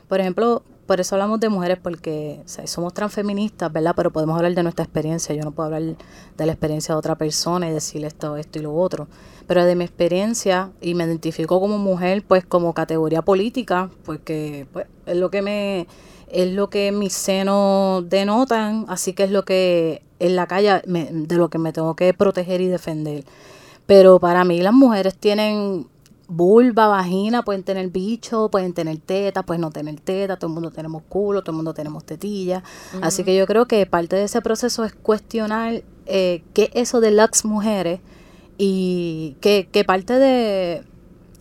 [0.07, 3.93] por ejemplo, por eso hablamos de mujeres, porque somos transfeministas, ¿verdad?
[3.95, 5.33] Pero podemos hablar de nuestra experiencia.
[5.33, 5.95] Yo no puedo hablar
[6.35, 9.07] de la experiencia de otra persona y decirle esto, esto y lo otro.
[9.47, 14.85] Pero de mi experiencia, y me identifico como mujer, pues como categoría política, porque pues,
[15.05, 15.87] es lo que me
[16.27, 21.35] es lo que mis senos denotan, así que es lo que en la calle de
[21.37, 23.23] lo que me tengo que proteger y defender.
[23.85, 25.87] Pero para mí las mujeres tienen
[26.31, 30.71] vulva, vagina, pueden tener bicho, pueden tener teta, pueden no tener teta, todo el mundo
[30.71, 32.63] tenemos culo, todo el mundo tenemos tetilla.
[33.01, 37.01] Así que yo creo que parte de ese proceso es cuestionar eh, qué es eso
[37.01, 37.99] de las mujeres
[38.57, 40.83] y que, que parte de...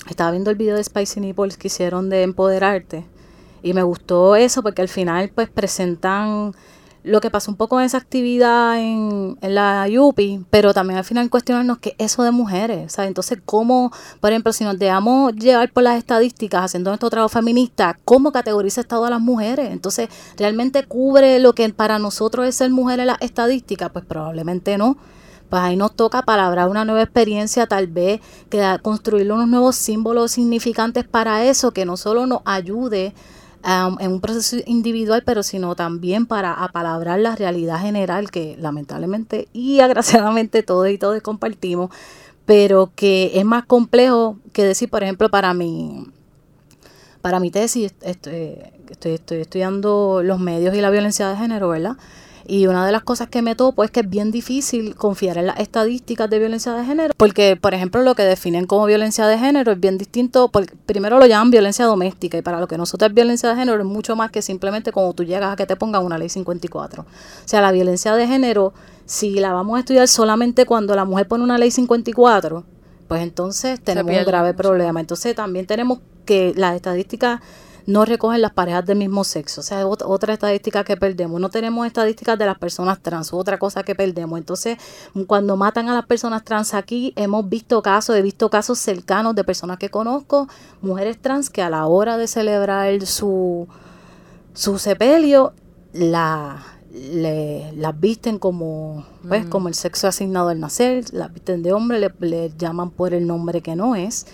[0.09, 3.05] Estaba viendo el video de Spicy Nipples que hicieron de empoderarte
[3.63, 6.53] y me gustó eso porque al final pues presentan
[7.03, 11.31] lo que pasó un poco en esa actividad en, la Yupi, pero también al final
[11.31, 13.09] cuestionarnos qué es eso de mujeres, ¿sabes?
[13.09, 17.99] Entonces, ¿cómo, por ejemplo, si nos dejamos llevar por las estadísticas haciendo nuestro trabajo feminista,
[18.05, 19.71] cómo categoriza Estado a las mujeres?
[19.71, 23.91] Entonces, ¿realmente cubre lo que para nosotros es ser mujer en las estadísticas?
[23.91, 24.97] Pues probablemente no.
[25.49, 30.31] Pues ahí nos toca palabrar una nueva experiencia, tal vez que construir unos nuevos símbolos
[30.33, 33.15] significantes para eso, que no solo nos ayude
[33.65, 39.81] en un proceso individual, pero sino también para apalabrar la realidad general que lamentablemente y
[39.81, 41.91] agraciadamente todos y todos compartimos,
[42.47, 46.07] pero que es más complejo que decir, por ejemplo, para mi,
[47.21, 51.97] para mi tesis, estoy, estoy, estoy estudiando los medios y la violencia de género, ¿verdad?
[52.47, 55.47] Y una de las cosas que me topo es que es bien difícil confiar en
[55.47, 59.39] las estadísticas de violencia de género, porque, por ejemplo, lo que definen como violencia de
[59.39, 63.11] género es bien distinto, porque primero lo llaman violencia doméstica, y para lo que nosotros
[63.11, 65.77] es violencia de género es mucho más que simplemente como tú llegas a que te
[65.77, 67.03] pongan una ley 54.
[67.03, 67.07] O
[67.45, 68.73] sea, la violencia de género,
[69.07, 72.65] si la vamos a estudiar solamente cuando la mujer pone una ley 54,
[73.09, 75.01] pues entonces tenemos un grave problema.
[75.01, 77.41] Entonces también tenemos que las estadísticas
[77.91, 79.61] no recogen las parejas del mismo sexo.
[79.61, 81.41] O sea, es otra estadística que perdemos.
[81.41, 84.39] No tenemos estadísticas de las personas trans, otra cosa que perdemos.
[84.39, 84.79] Entonces,
[85.27, 89.45] cuando matan a las personas trans aquí, hemos visto casos, he visto casos cercanos de
[89.45, 90.49] personas que conozco,
[90.81, 93.67] mujeres trans que a la hora de celebrar su,
[94.55, 95.53] su sepelio,
[95.93, 101.99] la, las visten como, pues, como el sexo asignado al nacer, las visten de hombre,
[101.99, 104.27] le, le llaman por el nombre que no es.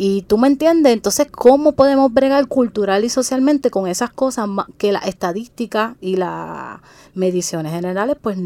[0.00, 4.92] Y tú me entiendes, entonces, ¿cómo podemos bregar cultural y socialmente con esas cosas que
[4.92, 6.78] la estadística y las
[7.14, 8.38] mediciones generales, pues,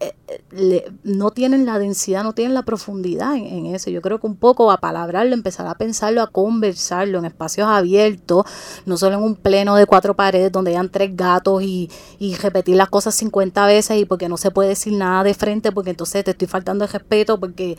[0.00, 0.14] eh,
[0.52, 3.90] eh, no tienen la densidad, no tienen la profundidad en, eso.
[3.90, 8.46] Yo creo que un poco a palabrarlo, empezar a pensarlo, a conversarlo en espacios abiertos,
[8.86, 12.76] no solo en un pleno de cuatro paredes donde hayan tres gatos y, y repetir
[12.76, 16.24] las cosas 50 veces y porque no se puede decir nada de frente, porque entonces
[16.24, 17.76] te estoy faltando de respeto, porque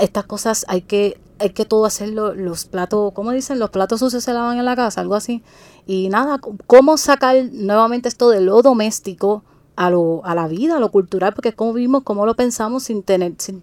[0.00, 3.58] estas cosas hay que, hay que todo hacerlo, los platos, ¿cómo dicen?
[3.58, 5.42] Los platos sucios se lavan en la casa, algo así.
[5.86, 9.44] Y nada, ¿cómo sacar nuevamente esto de lo doméstico
[9.76, 11.32] a, lo, a la vida, a lo cultural?
[11.34, 13.62] Porque como vimos, cómo lo pensamos sin tener, sin,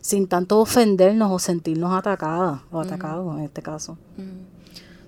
[0.00, 3.98] sin tanto ofendernos o sentirnos atacadas o atacados en este caso.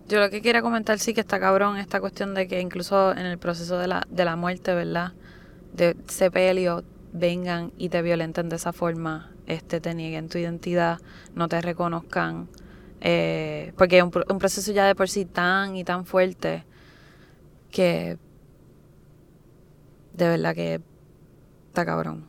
[0.08, 3.26] Yo lo que quería comentar sí que está cabrón esta cuestión de que incluso en
[3.26, 5.12] el proceso de la, de la muerte, ¿verdad?
[5.74, 10.98] De sepelio, vengan y te violenten de esa forma este, te nieguen tu identidad,
[11.34, 12.48] no te reconozcan,
[13.00, 16.64] eh, porque es un, proceso ya de por sí tan y tan fuerte
[17.70, 18.18] que
[20.14, 20.80] de verdad que
[21.68, 22.26] está cabrón.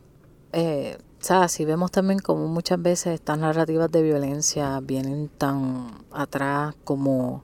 [0.51, 6.75] Eh, sea, si vemos también como muchas veces estas narrativas de violencia vienen tan atrás
[6.85, 7.43] como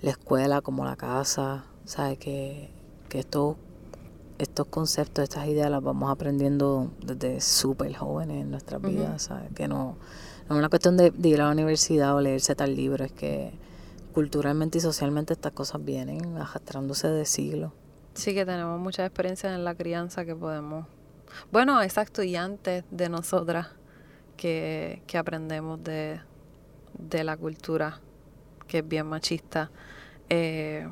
[0.00, 2.18] la escuela, como la casa, ¿sabes?
[2.18, 2.70] Que,
[3.10, 3.58] que esto
[4.38, 9.50] estos conceptos, estas ideas las vamos aprendiendo desde súper jóvenes en nuestras vidas, ¿sabes?
[9.54, 9.96] Que no,
[10.48, 13.12] no es una cuestión de, de, ir a la universidad o leerse tal libro, es
[13.12, 13.52] que
[14.14, 17.72] culturalmente y socialmente estas cosas vienen arrastrándose de siglos.
[18.14, 20.86] Sí, que tenemos muchas experiencias en la crianza que podemos...
[21.52, 23.68] Bueno, exacto, y antes de nosotras
[24.36, 26.20] que, que aprendemos de,
[26.98, 28.00] de la cultura,
[28.66, 29.70] que es bien machista.
[30.28, 30.88] Eh,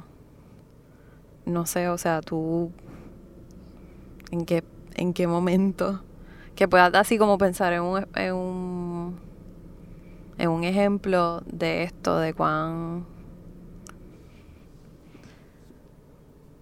[1.45, 2.73] no sé, o sea, tú
[4.31, 6.03] en qué, en qué momento
[6.55, 9.27] que puedas así como pensar en un, en un
[10.39, 13.07] en un ejemplo de esto, de cuán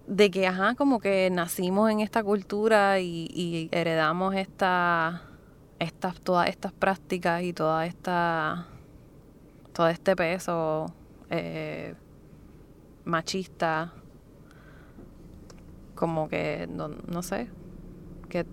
[0.07, 5.23] de que ajá, como que nacimos en esta cultura y, heredamos esta,
[5.79, 8.67] estas, todas estas prácticas y toda esta
[9.73, 10.85] todo este peso
[11.29, 11.95] eh,
[13.03, 13.93] machista
[15.95, 17.49] como que no, no sé
[18.29, 18.45] que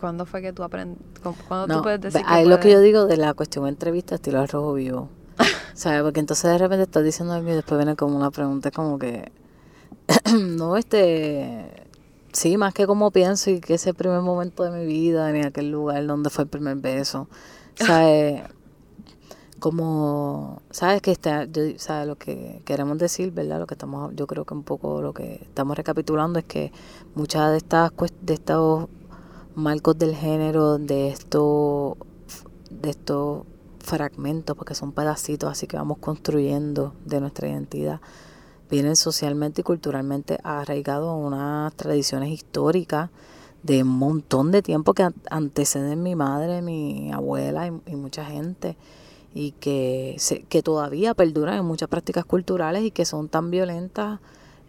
[0.00, 1.20] ¿Cuándo fue que tú aprendiste?
[1.48, 4.48] ¿Cuándo tú puedes decir Ahí lo que yo digo de la cuestión entrevista estilo al
[4.48, 5.08] rojo vivo.
[5.74, 6.02] ¿Sabes?
[6.02, 9.32] Porque entonces de repente estás diciendo algo y después viene como una pregunta como que...
[10.34, 11.88] no, este...
[12.32, 15.70] Sí, más que como pienso y que ese primer momento de mi vida, ni aquel
[15.70, 17.28] lugar donde fue el primer beso.
[17.76, 18.42] ¿Sabes?
[19.64, 21.00] Como, ¿sabes?
[21.00, 22.06] Que está, yo, ¿sabes?
[22.06, 23.58] Lo que queremos decir, ¿verdad?
[23.58, 26.70] Lo que estamos, yo creo que un poco lo que estamos recapitulando es que
[27.14, 28.90] muchas de estas, de estos
[29.54, 31.96] marcos del género, de estos,
[32.68, 33.46] de estos
[33.78, 38.02] fragmentos, porque son pedacitos así que vamos construyendo de nuestra identidad,
[38.68, 43.08] vienen socialmente y culturalmente arraigados a unas tradiciones históricas
[43.62, 48.76] de un montón de tiempo que anteceden mi madre, mi abuela y mucha gente
[49.34, 54.20] y que, se, que todavía perduran en muchas prácticas culturales y que son tan violentas,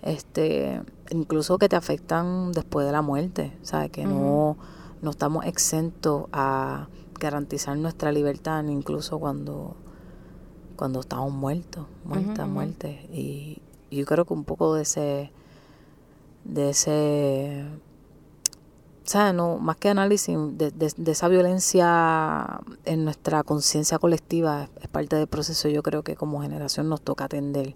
[0.02, 3.92] este, incluso que te afectan después de la muerte, ¿sabes?
[3.92, 4.58] Que no,
[5.04, 6.88] no estamos exentos a
[7.20, 9.76] garantizar nuestra libertad, incluso cuando,
[10.76, 12.98] cuando estamos muertos, muertas, muertes.
[13.12, 15.32] Y, yo creo que un poco de ese,
[16.44, 17.66] de ese
[19.08, 25.16] sea, no, más que análisis de, de, esa violencia en nuestra conciencia colectiva es parte
[25.16, 25.70] del proceso.
[25.70, 27.76] Yo creo que como generación nos toca atender,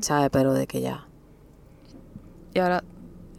[0.00, 0.30] ¿sabes?
[0.30, 1.06] Pero de que ya.
[2.54, 2.82] Y ahora,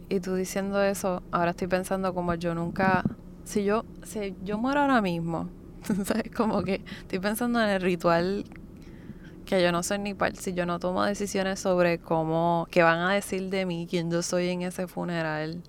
[0.08, 3.04] y tú diciendo eso, ahora estoy pensando como yo nunca,
[3.44, 5.48] si yo, si yo muero ahora mismo,
[6.04, 6.30] ¿sabes?
[6.34, 8.44] Como que estoy pensando en el ritual
[9.44, 13.00] que yo no sé ni par, si yo no tomo decisiones sobre cómo, qué van
[13.00, 15.62] a decir de mí, quién yo soy en ese funeral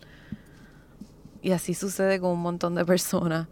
[1.41, 3.47] y así sucede con un montón de personas.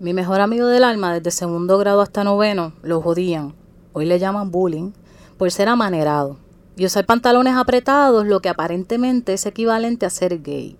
[0.00, 3.54] Mi mejor amigo del alma, desde segundo grado hasta noveno, lo jodían.
[3.92, 4.92] Hoy le llaman bullying
[5.38, 6.38] por ser amanerado
[6.76, 10.76] y usar pantalones apretados, lo que aparentemente es equivalente a ser gay.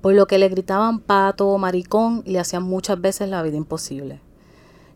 [0.00, 3.56] Por lo que le gritaban pato o maricón y le hacían muchas veces la vida
[3.56, 4.20] imposible.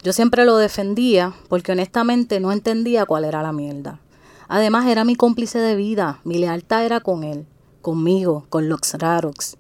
[0.03, 4.01] Yo siempre lo defendía porque honestamente no entendía cuál era la mierda.
[4.49, 7.47] Además era mi cómplice de vida, mi lealtad era con él,
[7.81, 9.57] conmigo, con los rarox.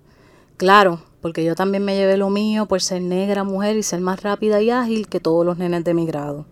[0.56, 4.22] Claro, porque yo también me llevé lo mío por ser negra, mujer y ser más
[4.22, 6.44] rápida y ágil que todos los nenes de mi grado.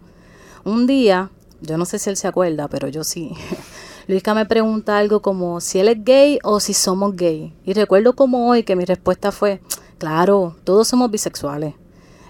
[0.64, 1.30] Un día,
[1.60, 3.32] yo no sé si él se acuerda, pero yo sí.
[4.06, 7.52] Luisca me pregunta algo como si él es gay o si somos gay.
[7.64, 9.60] Y recuerdo como hoy que mi respuesta fue,
[9.98, 11.74] claro, todos somos bisexuales.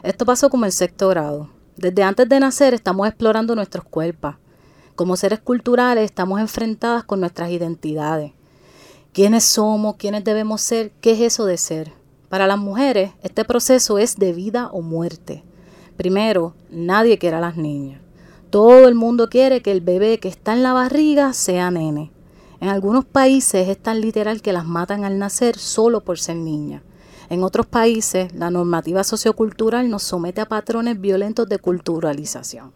[0.02, 1.50] Esto pasó como en sexto grado.
[1.76, 4.36] Desde antes de nacer estamos explorando nuestros cuerpos.
[4.94, 8.32] Como seres culturales estamos enfrentadas con nuestras identidades.
[9.12, 9.96] ¿Quiénes somos?
[9.96, 10.92] ¿Quiénes debemos ser?
[11.00, 11.99] ¿Qué es eso de ser?
[12.30, 15.42] Para las mujeres, este proceso es de vida o muerte.
[15.96, 18.00] Primero, nadie quiere a las niñas.
[18.50, 22.12] Todo el mundo quiere que el bebé que está en la barriga sea nene.
[22.60, 26.84] En algunos países es tan literal que las matan al nacer solo por ser niña.
[27.30, 32.72] En otros países, la normativa sociocultural nos somete a patrones violentos de culturalización,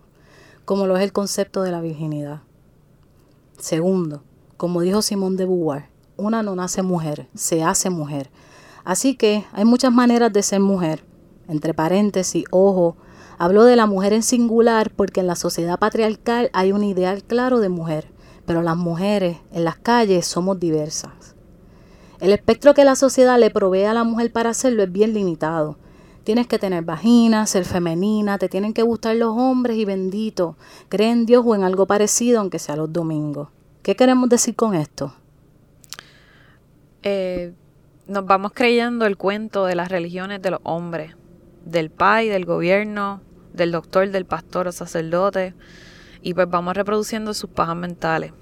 [0.64, 2.42] como lo es el concepto de la virginidad.
[3.60, 4.24] Segundo,
[4.56, 8.30] como dijo Simón de Beauvoir, una no nace mujer, se hace mujer.
[8.84, 11.04] Así que hay muchas maneras de ser mujer.
[11.48, 12.96] Entre paréntesis, ojo,
[13.38, 17.60] hablo de la mujer en singular porque en la sociedad patriarcal hay un ideal claro
[17.60, 18.08] de mujer,
[18.46, 21.34] pero las mujeres en las calles somos diversas.
[22.20, 25.76] El espectro que la sociedad le provee a la mujer para hacerlo es bien limitado.
[26.22, 30.56] Tienes que tener vagina, ser femenina, te tienen que gustar los hombres y bendito,
[30.88, 33.48] creen en Dios o en algo parecido, aunque sea los domingos.
[33.82, 35.12] ¿Qué queremos decir con esto?
[37.02, 37.52] Eh,
[38.06, 41.16] nos vamos creyendo el cuento de las religiones de los hombres,
[41.64, 45.54] del pai, del gobierno, del doctor, del pastor o sacerdote,
[46.22, 48.32] y pues vamos reproduciendo sus pajas mentales.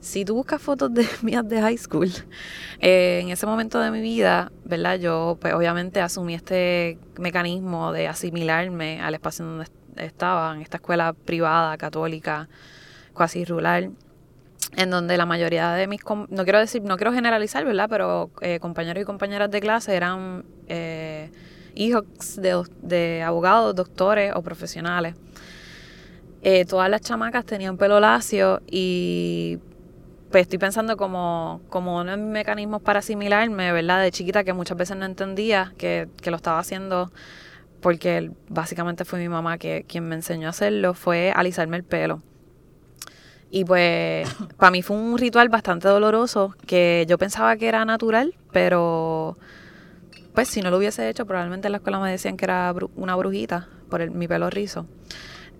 [0.00, 2.10] si tú buscas fotos de mías de high school,
[2.80, 4.98] eh, en ese momento de mi vida, ¿verdad?
[4.98, 9.66] Yo pues obviamente asumí este mecanismo de asimilarme al espacio donde
[9.96, 12.48] estaba, en esta escuela privada, católica,
[13.14, 13.92] casi rural,
[14.76, 17.88] en donde la mayoría de mis, no quiero decir, no quiero generalizar, ¿verdad?
[17.88, 21.30] Pero eh, compañeros y compañeras de clase eran eh,
[21.74, 22.04] hijos
[22.36, 25.14] de, de, abogados, doctores o profesionales.
[26.68, 29.58] todas las chamacas tenían pelo lacio y
[30.30, 34.02] pues estoy pensando como, como uno de mis mecanismos para asimilarme, ¿verdad?
[34.02, 37.10] De chiquita que muchas veces no entendía que, que lo estaba haciendo
[37.80, 42.22] porque básicamente fue mi mamá que, quien me enseñó a hacerlo, fue alisarme el pelo.
[43.50, 48.34] Y pues para mí fue un ritual bastante doloroso que yo pensaba que era natural,
[48.52, 49.36] pero
[50.34, 53.16] pues si no lo hubiese hecho, probablemente en la escuela me decían que era una
[53.16, 54.86] brujita por mi pelo rizo.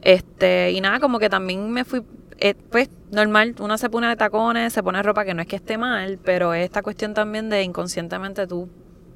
[0.02, 2.02] Este, y nada, como que también me fui
[2.38, 5.56] eh, pues normal, uno se pone de tacones, se pone ropa que no es que
[5.56, 8.70] esté mal, pero es esta cuestión también de inconscientemente tú,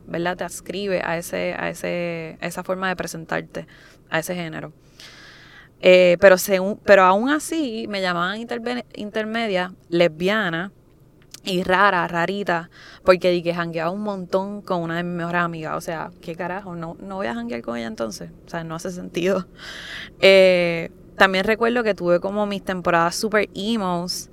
[0.07, 0.37] ¿verdad?
[0.37, 3.67] Te ascribe a ese, a ese, esa forma de presentarte,
[4.11, 4.73] a ese género.
[5.81, 8.41] Eh, pero, según, pero aún así me llamaban
[8.95, 10.73] intermedia, lesbiana
[11.45, 12.71] y rara, rarita,
[13.05, 15.77] porque di que jangueaba un montón con una de mis mejores amigas.
[15.77, 16.75] O sea, ¿qué carajo?
[16.75, 18.31] No, no voy a janguear con ella entonces.
[18.47, 19.47] O sea, no hace sentido.
[20.21, 24.31] Eh, también recuerdo que tuve como mis temporadas super emos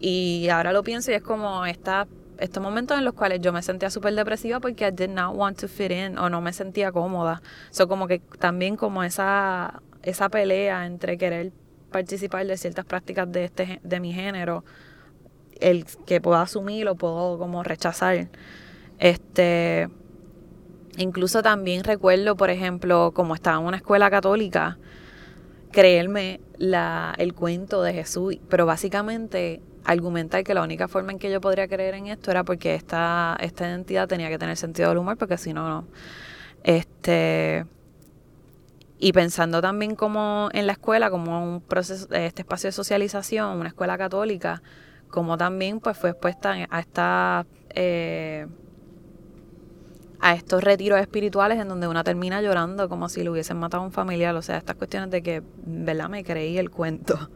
[0.00, 2.06] y ahora lo pienso y es como esta,
[2.38, 5.58] estos momentos en los cuales yo me sentía súper depresiva porque I did not want
[5.60, 7.42] to fit in o no me sentía cómoda.
[7.70, 11.52] So como que también como esa, esa pelea entre querer
[11.90, 14.64] participar de ciertas prácticas de, este, de mi género,
[15.60, 18.28] el que puedo asumir o puedo como rechazar.
[18.98, 19.88] Este,
[20.96, 24.78] incluso también recuerdo, por ejemplo, como estaba en una escuela católica,
[25.70, 31.30] creerme la, el cuento de Jesús, pero básicamente argumentar que la única forma en que
[31.30, 34.98] yo podría creer en esto era porque esta, esta identidad tenía que tener sentido del
[34.98, 35.86] humor, porque si no, no.
[36.62, 37.66] Este,
[38.98, 43.68] y pensando también como en la escuela, como un proceso, este espacio de socialización, una
[43.68, 44.62] escuela católica,
[45.08, 48.46] como también pues fue expuesta a esta eh,
[50.20, 53.86] a estos retiros espirituales en donde una termina llorando como si le hubiesen matado a
[53.86, 54.34] un familiar.
[54.34, 56.08] O sea, estas cuestiones de que, ¿verdad?
[56.08, 57.28] Me creí el cuento.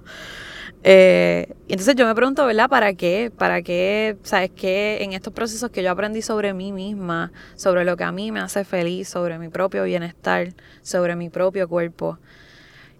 [0.91, 2.71] Eh, entonces yo me pregunto, ¿verdad?
[2.71, 3.31] ¿Para qué?
[3.37, 4.17] ¿Para qué?
[4.23, 5.03] ¿Sabes qué?
[5.03, 8.41] En estos procesos que yo aprendí sobre mí misma, sobre lo que a mí me
[8.41, 12.17] hace feliz, sobre mi propio bienestar, sobre mi propio cuerpo.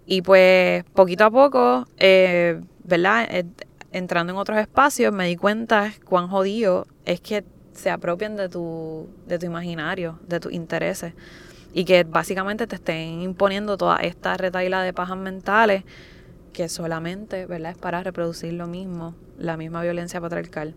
[0.05, 3.27] Y pues poquito a poco, eh, ¿verdad?
[3.31, 3.45] Eh,
[3.91, 9.09] entrando en otros espacios me di cuenta cuán jodido es que se apropien de tu,
[9.25, 11.13] de tu imaginario, de tus intereses,
[11.73, 15.85] y que básicamente te estén imponiendo toda esta retaila de pajas mentales
[16.49, 20.75] que solamente, ¿verdad?, es para reproducir lo mismo, la misma violencia patriarcal.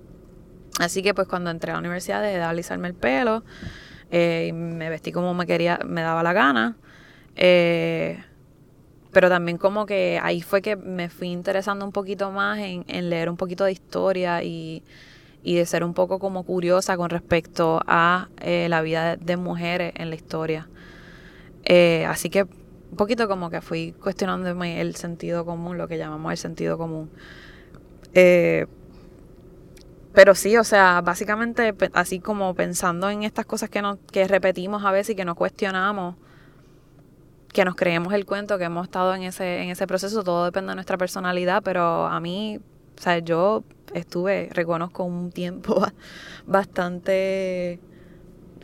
[0.79, 3.45] Así que pues cuando entré a la universidad dejé de alisarme el pelo
[4.11, 6.77] eh, y me vestí como me quería, me daba la gana.
[7.37, 8.23] Eh,
[9.13, 13.11] pero también como que ahí fue que me fui interesando un poquito más en, en
[13.11, 14.83] leer un poquito de historia y
[15.43, 19.93] y de ser un poco como curiosa con respecto a eh, la vida de, mujeres
[19.97, 20.69] en la historia.
[21.65, 22.47] Eh, así que
[22.93, 27.11] un poquito como que fui cuestionándome el sentido común, lo que llamamos el sentido común.
[28.13, 28.67] Eh,
[30.13, 34.85] pero sí, o sea, básicamente así como pensando en estas cosas que, nos, que repetimos
[34.85, 36.17] a veces y que nos cuestionamos,
[37.55, 40.73] que nos creemos el cuento, que hemos estado en ese, en ese proceso, todo depende
[40.73, 42.59] de nuestra personalidad, pero a mí,
[42.99, 43.65] o sea, yo
[43.95, 45.83] estuve, reconozco, un tiempo
[46.47, 47.81] bastante...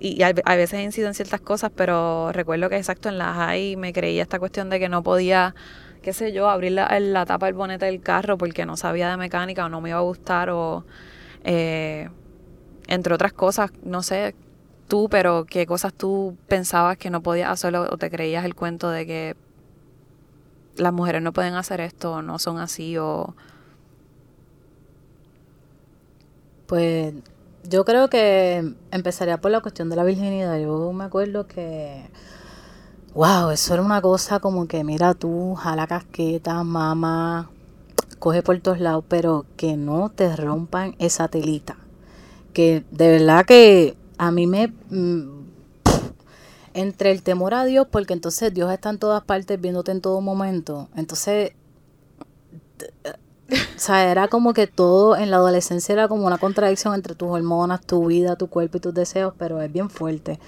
[0.00, 3.92] Y a, veces incido en ciertas cosas, pero recuerdo que exacto en la high me
[3.92, 5.54] creía esta cuestión de que no podía,
[6.02, 9.16] qué sé yo, abrir la, la tapa del bonete del carro porque no sabía de
[9.16, 10.84] mecánica o no me iba a gustar o...
[11.44, 12.08] Eh,
[12.88, 14.34] entre otras cosas, no sé
[14.88, 18.90] tú, pero qué cosas tú pensabas que no podías hacerlo o te creías el cuento
[18.90, 19.36] de que
[20.76, 23.34] las mujeres no pueden hacer esto o no son así o
[26.68, 27.14] Pues
[27.68, 30.58] yo creo que empezaría por la cuestión de la virginidad.
[30.58, 32.08] Yo me acuerdo que,
[33.14, 37.50] wow, eso era una cosa como que, mira tú, jala casqueta, mamá,
[38.18, 41.76] coge por todos lados, pero que no te rompan esa telita.
[42.52, 44.68] Que de verdad que a mí me...
[44.90, 45.38] Mm,
[46.74, 50.20] entre el temor a Dios, porque entonces Dios está en todas partes viéndote en todo
[50.20, 50.88] momento.
[50.94, 51.52] Entonces
[53.50, 57.28] o sea, era como que todo en la adolescencia era como una contradicción entre tus
[57.28, 60.38] hormonas, tu vida, tu cuerpo y tus deseos, pero es bien fuerte.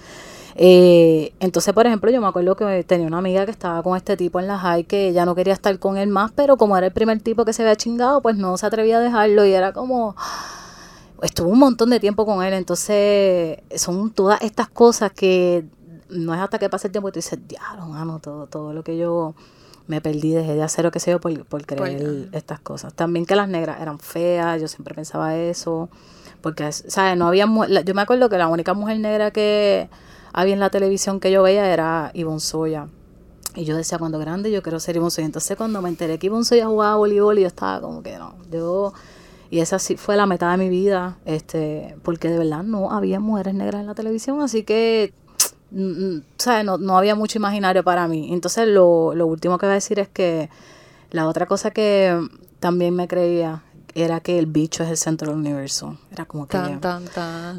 [0.55, 4.17] Eh, entonces, por ejemplo, yo me acuerdo que tenía una amiga que estaba con este
[4.17, 6.87] tipo en la high que ya no quería estar con él más, pero como era
[6.87, 9.71] el primer tipo que se había chingado, pues no se atrevía a dejarlo y era
[9.73, 10.15] como
[11.21, 15.65] estuvo un montón de tiempo con él, entonces son todas estas cosas que
[16.09, 18.83] no es hasta que pase el tiempo y tú dices, diablo, mano, todo, todo lo
[18.83, 19.35] que yo
[19.87, 22.93] me perdí, dejé de hacer o qué sé yo por, por creer estas cosas.
[22.93, 25.89] También que las negras eran feas, yo siempre pensaba eso,
[26.41, 27.17] porque, ¿sabes?
[27.17, 27.45] No había,
[27.85, 29.89] yo me acuerdo que la única mujer negra que
[30.33, 32.87] había en la televisión que yo veía era Ivonne Soya.
[33.53, 35.25] Y yo decía, cuando grande yo quiero ser Ivonne Soya.
[35.25, 38.93] Entonces cuando me enteré que Ivonne Soya jugaba voleibol, yo estaba como que no, yo...
[39.49, 43.19] Y esa sí fue la meta de mi vida, este, porque de verdad no había
[43.19, 45.13] mujeres negras en la televisión, así que
[46.37, 46.65] ¿sabes?
[46.65, 48.33] No, no había mucho imaginario para mí.
[48.33, 50.49] Entonces lo, lo último que voy a decir es que
[51.11, 52.19] la otra cosa que
[52.59, 53.63] también me creía
[53.93, 55.97] era que el bicho es el centro del universo.
[56.11, 56.57] Era como que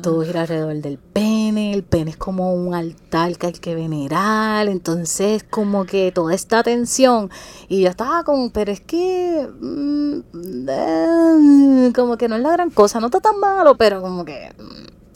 [0.02, 4.68] todo gira alrededor del pene, el pene es como un altar que hay que venerar,
[4.68, 7.30] entonces como que toda esta tensión
[7.68, 10.20] y yo estaba como, pero es que mm,
[10.68, 14.54] eh, como que no es la gran cosa, no está tan malo, pero como que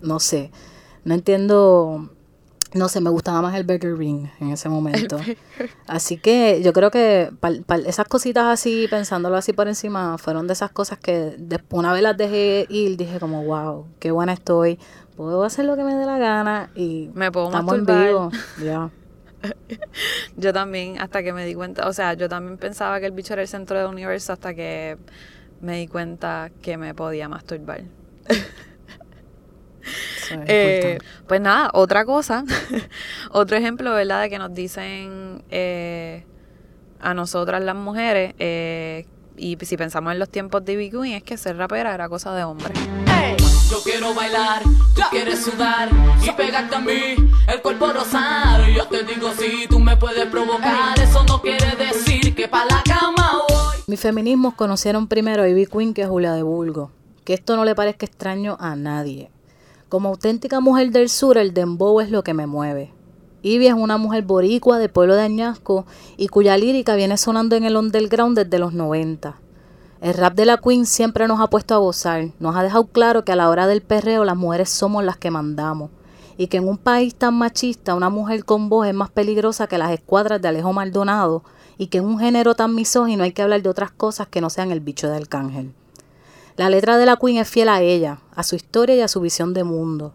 [0.03, 0.51] no sé,
[1.05, 2.11] no entiendo
[2.77, 5.19] no sé, me gustaba más el Burger Ring en ese momento.
[5.87, 7.31] Así que yo creo que
[7.87, 12.03] esas cositas así, pensándolo así por encima, fueron de esas cosas que después una vez
[12.03, 14.79] las dejé ir, dije como, wow, qué buena estoy,
[15.17, 18.31] puedo hacer lo que me dé la gana y me puedo estamos en vivo.
[18.65, 18.91] Ya.
[20.37, 23.33] yo también, hasta que me di cuenta, o sea, yo también pensaba que el bicho
[23.33, 24.97] era el centro del universo hasta que
[25.61, 27.83] me di cuenta que me podía masturbar.
[30.47, 32.45] Eh, pues nada, otra cosa,
[33.31, 34.23] otro ejemplo, ¿verdad?
[34.23, 36.25] De que nos dicen eh,
[37.01, 39.07] a nosotras las mujeres, eh,
[39.37, 42.35] y si pensamos en los tiempos de Ivy Queen, es que ser rapera era cosa
[42.35, 42.73] de hombre.
[43.71, 44.63] yo quiero bailar,
[44.95, 45.91] tú quieres sudar
[46.25, 47.17] y pegarte a mí,
[47.49, 48.67] el cuerpo rosado.
[48.69, 52.83] Yo te digo si tú me puedes provocar, eso no quiere decir que pa' la
[52.85, 53.77] cama voy.
[53.87, 56.91] Mis feminismos conocieron primero a Ivy Queen que a Julia de Bulgo.
[57.25, 59.31] Que esto no le parezca extraño a nadie.
[59.89, 62.93] Como auténtica mujer del sur, el dembow es lo que me mueve.
[63.43, 67.63] Ivy es una mujer boricua del pueblo de Añasco y cuya lírica viene sonando en
[67.63, 69.37] el underground desde los 90.
[70.01, 73.25] El rap de la Queen siempre nos ha puesto a gozar, nos ha dejado claro
[73.25, 75.91] que a la hora del perreo las mujeres somos las que mandamos
[76.37, 79.79] y que en un país tan machista una mujer con voz es más peligrosa que
[79.79, 81.45] las escuadras de Alejo Maldonado
[81.79, 84.51] y que en un género tan misógino hay que hablar de otras cosas que no
[84.51, 85.73] sean el bicho de arcángel.
[86.57, 89.21] La letra de la Queen es fiel a ella, a su historia y a su
[89.21, 90.15] visión de mundo.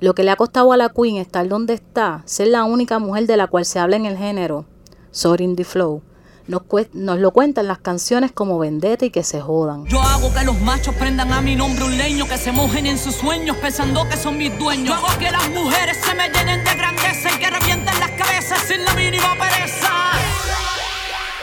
[0.00, 3.26] Lo que le ha costado a la Queen estar donde está, ser la única mujer
[3.26, 4.64] de la cual se habla en el género,
[5.10, 6.00] Soaring the Flow,
[6.46, 6.62] nos,
[6.94, 9.84] nos, lo cuentan las canciones como vendetta y que se jodan.
[9.84, 12.96] Yo hago que los machos prendan a mi nombre un leño, que se mojen en
[12.96, 14.88] sus sueños pensando que son mis dueños.
[14.88, 18.58] Yo hago que las mujeres se me llenen de grandeza y que revienten las cabezas
[18.60, 19.90] sin la mínima pereza.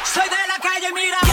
[0.04, 1.31] Soy de la calle, mira,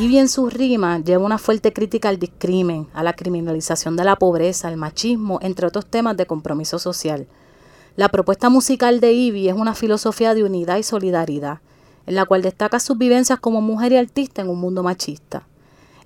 [0.00, 4.16] Y en sus rimas lleva una fuerte crítica al discrimen, a la criminalización de la
[4.16, 7.26] pobreza, al machismo, entre otros temas de compromiso social.
[7.96, 11.58] La propuesta musical de Ivy es una filosofía de unidad y solidaridad,
[12.06, 15.46] en la cual destaca sus vivencias como mujer y artista en un mundo machista.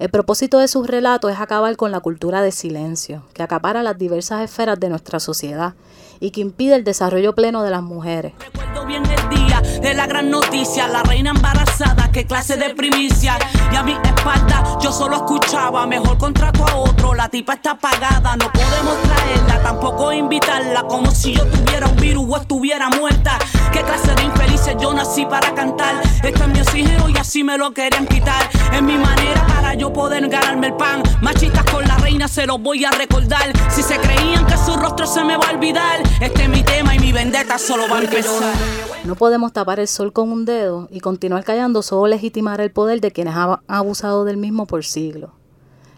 [0.01, 3.97] El propósito de sus relatos es acabar con la cultura de silencio, que acapara las
[3.97, 5.75] diversas esferas de nuestra sociedad
[6.19, 8.33] y que impide el desarrollo pleno de las mujeres.
[8.41, 11.84] Recuerdo bien día de la gran noticia, la reina embarazada,
[12.27, 13.39] clase de primicia.
[13.73, 18.37] Y a mi espalda yo solo escuchaba, mejor contrato a otro, la tipa está apagada,
[18.37, 23.39] no podemos traerla, tampoco invitarla, como si yo tuviera un virus o estuviera muerta.
[23.75, 27.59] Qué clase de infelices yo nací para cantar, esto es mi oxígeno y así me
[27.59, 28.49] lo querían quitar.
[28.73, 32.63] Es mi manera para yo poder ganarme el pan, machistas con la reina se los
[32.63, 33.53] voy a recordar.
[33.73, 36.95] Si se creían que su rostro se me va a olvidar, este es mi tema
[36.95, 38.55] y mi vendetta solo va a empezar.
[39.03, 43.01] No podemos tapar el sol con un dedo y continuar callando solo legitimar el poder
[43.01, 45.31] de quienes han abusado del mismo por siglos.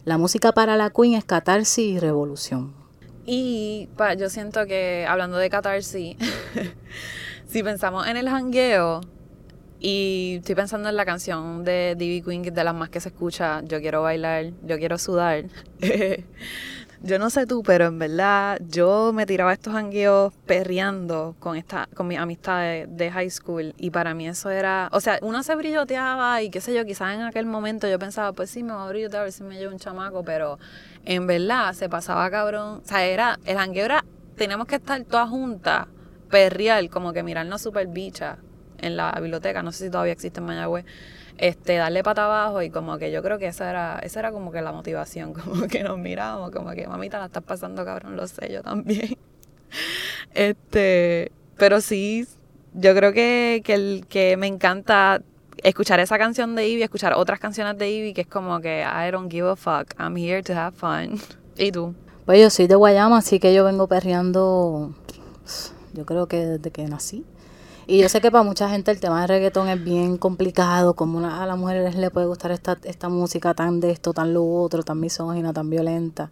[0.06, 2.72] La música para la Queen es catarsis y revolución.
[3.26, 6.16] Y yo siento que, hablando de catarsis,
[7.56, 9.00] si pensamos en el hangueo,
[9.80, 12.22] y estoy pensando en la canción de D.B.
[12.22, 15.44] Queen, que es de las más que se escucha, Yo quiero bailar, yo quiero sudar.
[17.02, 21.88] Yo no sé tú, pero en verdad yo me tiraba estos hangueos perreando con esta,
[21.94, 25.54] con mis amistades de high school y para mí eso era, o sea, uno se
[25.54, 28.82] brilloteaba y qué sé yo, quizás en aquel momento yo pensaba, pues sí, me voy
[28.82, 30.58] a brillotear a ver si me llevo un chamaco, pero
[31.04, 34.04] en verdad se pasaba cabrón, o sea, era, el hangueo era,
[34.36, 35.86] teníamos que estar todas juntas,
[36.36, 38.36] perrear, como que mirarnos super bicha
[38.76, 40.84] en la biblioteca, no sé si todavía existe en Mayagüez,
[41.38, 44.52] este, darle pata abajo y como que yo creo que esa era, esa era como
[44.52, 48.26] que la motivación, como que nos miramos, como que mamita la estás pasando cabrón, lo
[48.26, 49.16] sé yo también.
[50.34, 52.26] Este, pero sí,
[52.74, 55.22] yo creo que, que, el, que me encanta
[55.62, 59.10] escuchar esa canción de Ivy, escuchar otras canciones de Ivy, que es como que I
[59.10, 61.18] don't give a fuck, I'm here to have fun.
[61.56, 61.94] ¿Y tú?
[62.26, 64.94] Pues yo soy de Guayama, así que yo vengo perreando,
[65.96, 67.24] yo creo que desde que nací.
[67.88, 71.20] Y yo sé que para mucha gente el tema del reggaetón es bien complicado, como
[71.24, 74.82] a las mujeres le puede gustar esta, esta música tan de esto, tan lo otro,
[74.82, 76.30] tan misógina, tan violenta.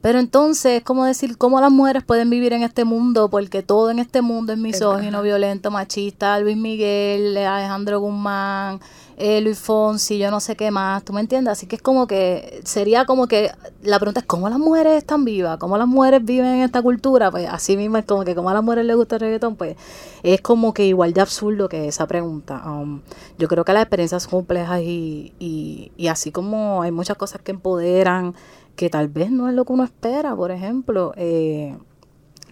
[0.00, 3.28] Pero entonces, ¿cómo decir cómo las mujeres pueden vivir en este mundo?
[3.28, 6.38] Porque todo en este mundo es misógino, violento, machista.
[6.40, 8.80] Luis Miguel, Alejandro Guzmán,
[9.18, 11.52] eh, Luis Fonsi, yo no sé qué más, ¿tú me entiendes?
[11.52, 13.50] Así que es como que, sería como que,
[13.82, 15.56] la pregunta es, ¿cómo las mujeres están vivas?
[15.56, 17.30] ¿Cómo las mujeres viven en esta cultura?
[17.30, 19.56] Pues así mismo es como que, ¿cómo a las mujeres les gusta el reggaetón?
[19.56, 19.76] Pues
[20.22, 22.62] es como que igual de absurdo que esa pregunta.
[22.66, 23.00] Um,
[23.38, 27.40] yo creo que las experiencias son complejas y, y, y así como hay muchas cosas
[27.40, 28.34] que empoderan,
[28.76, 31.14] que tal vez no es lo que uno espera, por ejemplo.
[31.16, 31.74] Eh,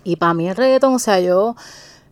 [0.03, 1.57] y para mí el reggaetón, o sea, yo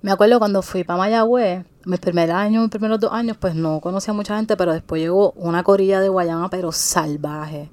[0.03, 3.81] me acuerdo cuando fui para Mayagüez, mis primeros años, mis primeros dos años, pues no
[3.81, 7.71] conocía a mucha gente, pero después llegó una corilla de Guayama, pero salvaje.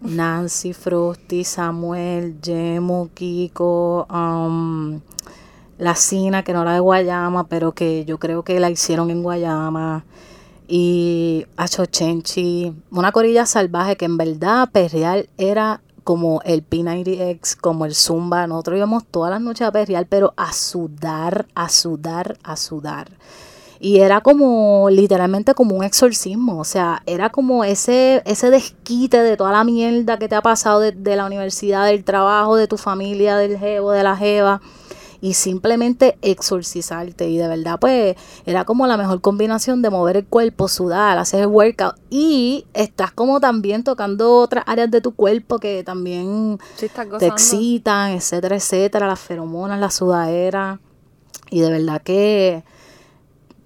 [0.00, 5.00] Nancy, Frosty, Samuel, Jemo, Kiko, um,
[5.78, 9.22] la Cina, que no era de Guayama, pero que yo creo que la hicieron en
[9.22, 10.04] Guayama
[10.68, 17.96] y Chochenchi, una corilla salvaje que en verdad perreal era como el P90X, como el
[17.96, 18.46] Zumba.
[18.46, 23.10] Nosotros íbamos todas las noches a perrear, pero a sudar, a sudar, a sudar.
[23.80, 29.36] Y era como literalmente como un exorcismo, o sea, era como ese, ese desquite de
[29.36, 32.78] toda la mierda que te ha pasado de, de la universidad, del trabajo, de tu
[32.78, 34.60] familia, del jevo, de la jeva
[35.20, 37.28] y simplemente exorcizarte.
[37.28, 41.40] Y de verdad, pues era como la mejor combinación de mover el cuerpo, sudar, hacer
[41.40, 46.58] el workout y estás como también tocando otras áreas de tu cuerpo que también
[47.18, 50.80] te excitan, etcétera, etcétera, las feromonas, la sudadera.
[51.50, 52.64] Y de verdad que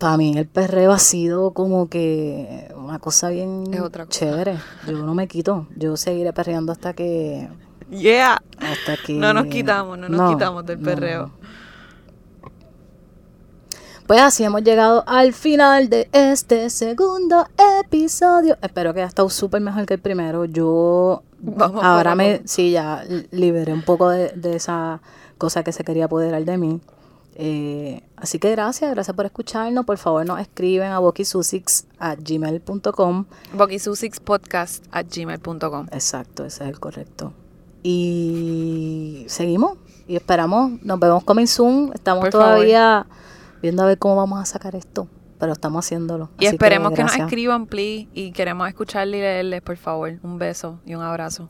[0.01, 3.65] para mí el perreo ha sido como que una cosa bien
[4.09, 4.59] chévere.
[4.87, 5.67] Yo no me quito.
[5.77, 7.49] Yo seguiré perreando hasta que.
[7.91, 8.43] Yeah.
[9.09, 11.31] No nos quitamos, no nos quitamos del perreo.
[14.11, 17.47] Pues así hemos llegado al final de este segundo
[17.79, 18.59] episodio.
[18.61, 20.47] Espero que haya estado súper mejor que el primero.
[20.47, 21.23] Yo
[21.81, 25.01] ahora me, sí, ya liberé un poco de, esa
[25.39, 26.81] cosa que se quería apoderar de mí.
[27.37, 29.87] Eh, así que gracias, gracias por escucharnos.
[29.87, 33.27] Por favor, nos escriben a bokisusix a gmail.com.
[34.25, 35.87] Podcast a gmail.com.
[35.93, 37.33] Exacto, ese es el correcto.
[37.85, 40.83] Y seguimos y esperamos.
[40.83, 41.93] Nos vemos coming soon.
[41.95, 43.07] Estamos todavía
[43.63, 45.09] viendo a ver cómo vamos a sacar esto,
[45.39, 46.31] pero estamos haciéndolo.
[46.39, 50.19] Y esperemos que, nos escriban, please, y queremos escucharle y leerles, por favor.
[50.23, 51.49] Un beso y un abrazo.